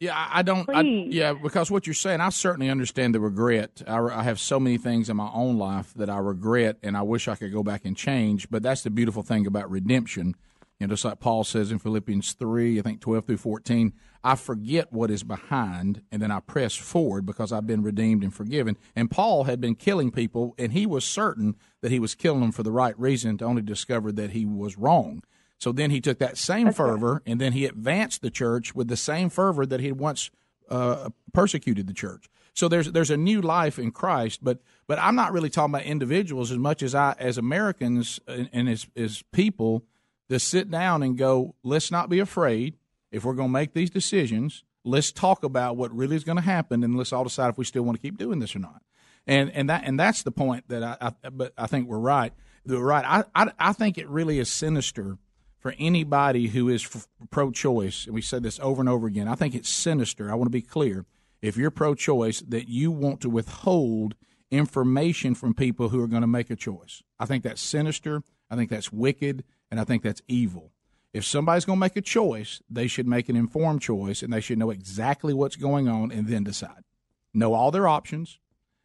[0.00, 0.68] Yeah, I don't.
[0.68, 3.80] I, yeah, because what you're saying, I certainly understand the regret.
[3.86, 7.02] I, I have so many things in my own life that I regret, and I
[7.02, 8.50] wish I could go back and change.
[8.50, 10.34] But that's the beautiful thing about redemption.
[10.80, 13.94] You know, just like Paul says in Philippians three, I think twelve through fourteen.
[14.24, 18.34] I forget what is behind, and then I press forward because I've been redeemed and
[18.34, 18.76] forgiven.
[18.96, 22.52] And Paul had been killing people, and he was certain that he was killing them
[22.52, 23.38] for the right reason.
[23.38, 25.22] To only discover that he was wrong.
[25.58, 28.96] So then he took that same fervor and then he advanced the church with the
[28.96, 30.30] same fervor that he had once
[30.68, 32.28] uh, persecuted the church.
[32.54, 35.86] So there's there's a new life in Christ, but but I'm not really talking about
[35.86, 39.84] individuals as much as I as Americans and, and as as people
[40.28, 42.76] to sit down and go, let's not be afraid.
[43.10, 46.42] If we're going to make these decisions, let's talk about what really is going to
[46.42, 48.82] happen, and let's all decide if we still want to keep doing this or not.
[49.26, 52.32] And and that and that's the point that I, I but I think we're right.
[52.66, 53.04] We're right.
[53.04, 55.18] I, I I think it really is sinister
[55.64, 59.26] for anybody who is f- pro-choice, and we said this over and over again.
[59.26, 60.30] I think it's sinister.
[60.30, 61.06] I want to be clear.
[61.40, 64.14] If you're pro-choice, that you want to withhold
[64.50, 67.02] information from people who are going to make a choice.
[67.18, 68.22] I think that's sinister.
[68.50, 70.70] I think that's wicked, and I think that's evil.
[71.14, 74.42] If somebody's going to make a choice, they should make an informed choice, and they
[74.42, 76.84] should know exactly what's going on and then decide.
[77.32, 78.38] Know all their options.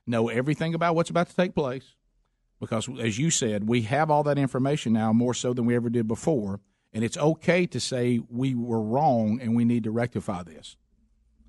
[0.08, 1.96] Know everything about what's about to take place
[2.60, 5.90] because as you said, we have all that information now more so than we ever
[5.90, 6.60] did before,
[6.94, 10.76] and it's okay to say we were wrong and we need to rectify this,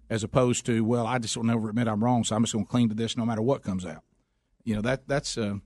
[0.09, 2.67] as opposed to well, I just will never admit I'm wrong, so I'm just going
[2.67, 4.03] to cling to this no matter what comes out.
[4.65, 5.57] You know that that's uh,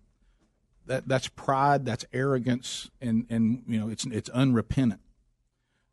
[0.86, 5.00] that that's pride, that's arrogance, and and you know it's it's unrepentant.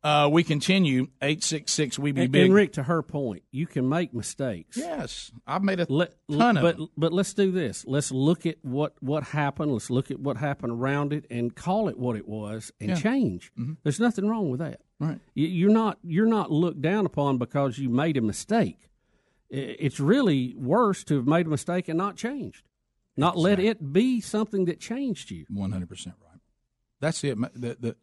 [0.04, 2.00] Uh, we continue eight six six.
[2.00, 2.46] We be And, big.
[2.46, 4.76] and Rick, to her point, you can make mistakes.
[4.76, 6.90] Yes, I've made a Let, ton of but them.
[6.98, 7.86] but let's do this.
[7.86, 9.72] Let's look at what what happened.
[9.74, 12.96] Let's look at what happened around it and call it what it was and Yeah.
[12.96, 13.52] change.
[13.84, 14.82] There's nothing wrong with that.
[15.00, 15.20] Right.
[15.36, 18.90] You, you're not you're not looked down upon because you made a mistake.
[19.50, 22.64] It's really worse to have made a mistake and not changed.
[23.18, 25.46] Not let it be something that changed you.
[25.50, 26.40] One hundred percent right.
[27.02, 27.38] That's it.
[27.60, 27.96] The, the,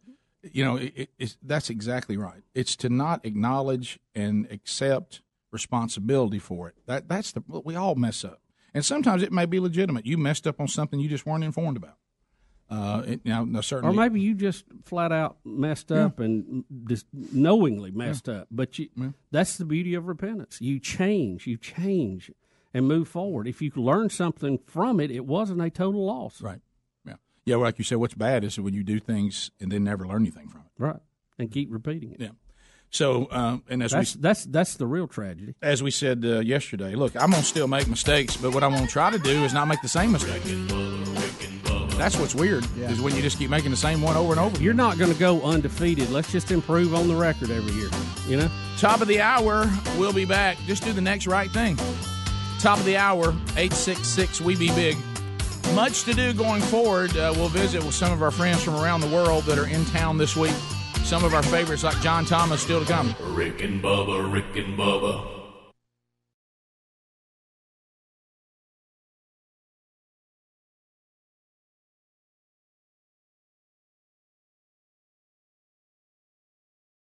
[0.43, 2.41] you know, it, it- that's exactly right.
[2.53, 5.21] It's to not acknowledge and accept
[5.51, 6.75] responsibility for it.
[6.85, 8.41] That that's the we all mess up,
[8.73, 10.05] and sometimes it may be legitimate.
[10.05, 11.95] You messed up on something you just weren't informed about.
[12.71, 17.89] Uh, it, now, now Or maybe you just flat out messed up and just knowingly
[17.89, 18.47] messed up.
[18.51, 18.89] But you,
[19.31, 20.61] that's the beauty of repentance.
[20.61, 22.31] You change, you change,
[22.71, 23.47] and move forward.
[23.47, 26.43] If you learn something from it, it wasn't a total loss.
[26.43, 26.59] Right.
[27.45, 27.55] Yeah.
[27.55, 27.61] Yeah.
[27.61, 30.49] Like you said, what's bad is when you do things and then never learn anything
[30.49, 30.67] from it.
[30.77, 30.99] Right.
[31.37, 32.21] And keep repeating it.
[32.21, 32.29] Yeah.
[32.91, 35.53] So, uh, and as That's we that's that's the real tragedy.
[35.61, 38.87] as we said uh, yesterday, look, I'm gonna still make mistakes, but what I'm gonna
[38.87, 40.41] try to do is not make the same mistake.
[41.99, 44.61] That's what's weird is when you just keep making the same one over and over.
[44.63, 46.09] You're not going to go undefeated.
[46.09, 47.89] Let's just improve on the record every year.
[48.25, 48.49] You know.
[48.77, 50.57] Top of the hour, we'll be back.
[50.65, 51.75] Just do the next right thing.
[52.59, 54.95] Top of the hour, 866 We Be Big.
[55.73, 57.15] Much to do going forward.
[57.15, 59.85] Uh, we'll visit with some of our friends from around the world that are in
[59.85, 60.55] town this week.
[61.03, 63.15] Some of our favorites, like John Thomas, still to come.
[63.19, 65.38] Rick and Bubba, Rick and Bubba.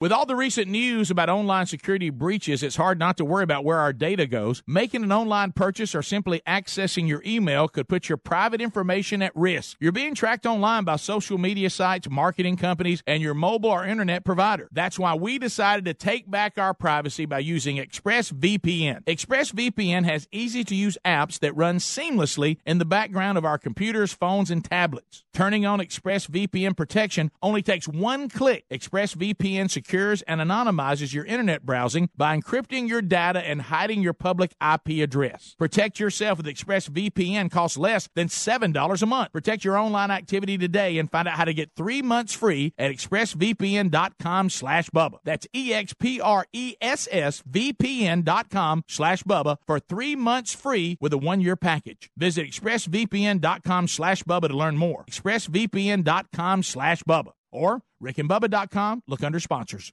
[0.00, 3.64] With all the recent news about online security breaches, it's hard not to worry about
[3.64, 4.62] where our data goes.
[4.64, 9.34] Making an online purchase or simply accessing your email could put your private information at
[9.34, 9.76] risk.
[9.80, 14.24] You're being tracked online by social media sites, marketing companies, and your mobile or internet
[14.24, 14.68] provider.
[14.70, 19.02] That's why we decided to take back our privacy by using ExpressVPN.
[19.02, 24.12] ExpressVPN has easy to use apps that run seamlessly in the background of our computers,
[24.12, 25.24] phones, and tablets.
[25.34, 28.64] Turning on ExpressVPN protection only takes one click.
[28.70, 34.54] ExpressVPN secures and anonymizes your internet browsing by encrypting your data and hiding your public
[34.62, 35.54] IP address.
[35.58, 39.32] Protect yourself with ExpressVPN costs less than $7 a month.
[39.32, 42.90] Protect your online activity today and find out how to get three months free at
[42.90, 45.18] expressvpn.com slash Bubba.
[45.24, 52.10] That's E-X-P-R-E-S-S-V-P-N dot com slash Bubba for three months free with a one-year package.
[52.16, 55.06] Visit expressvpn.com slash Bubba to learn more.
[55.08, 59.02] expressvpn.com slash Bubba or rickandbubba.com.
[59.06, 59.92] Look under sponsors.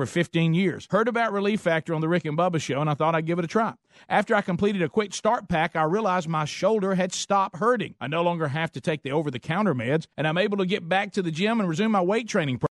[0.00, 0.88] over 15 years.
[0.90, 3.38] Heard about Relief Factor on the Rick and Bubba show, and I thought I'd give
[3.38, 3.74] it a try.
[4.08, 7.96] After I completed a quick start pack, I realized my shoulder had stopped hurting.
[8.00, 10.64] I no longer have to take the over the counter meds, and I'm able to
[10.64, 12.60] get back to the gym and resume my weight training.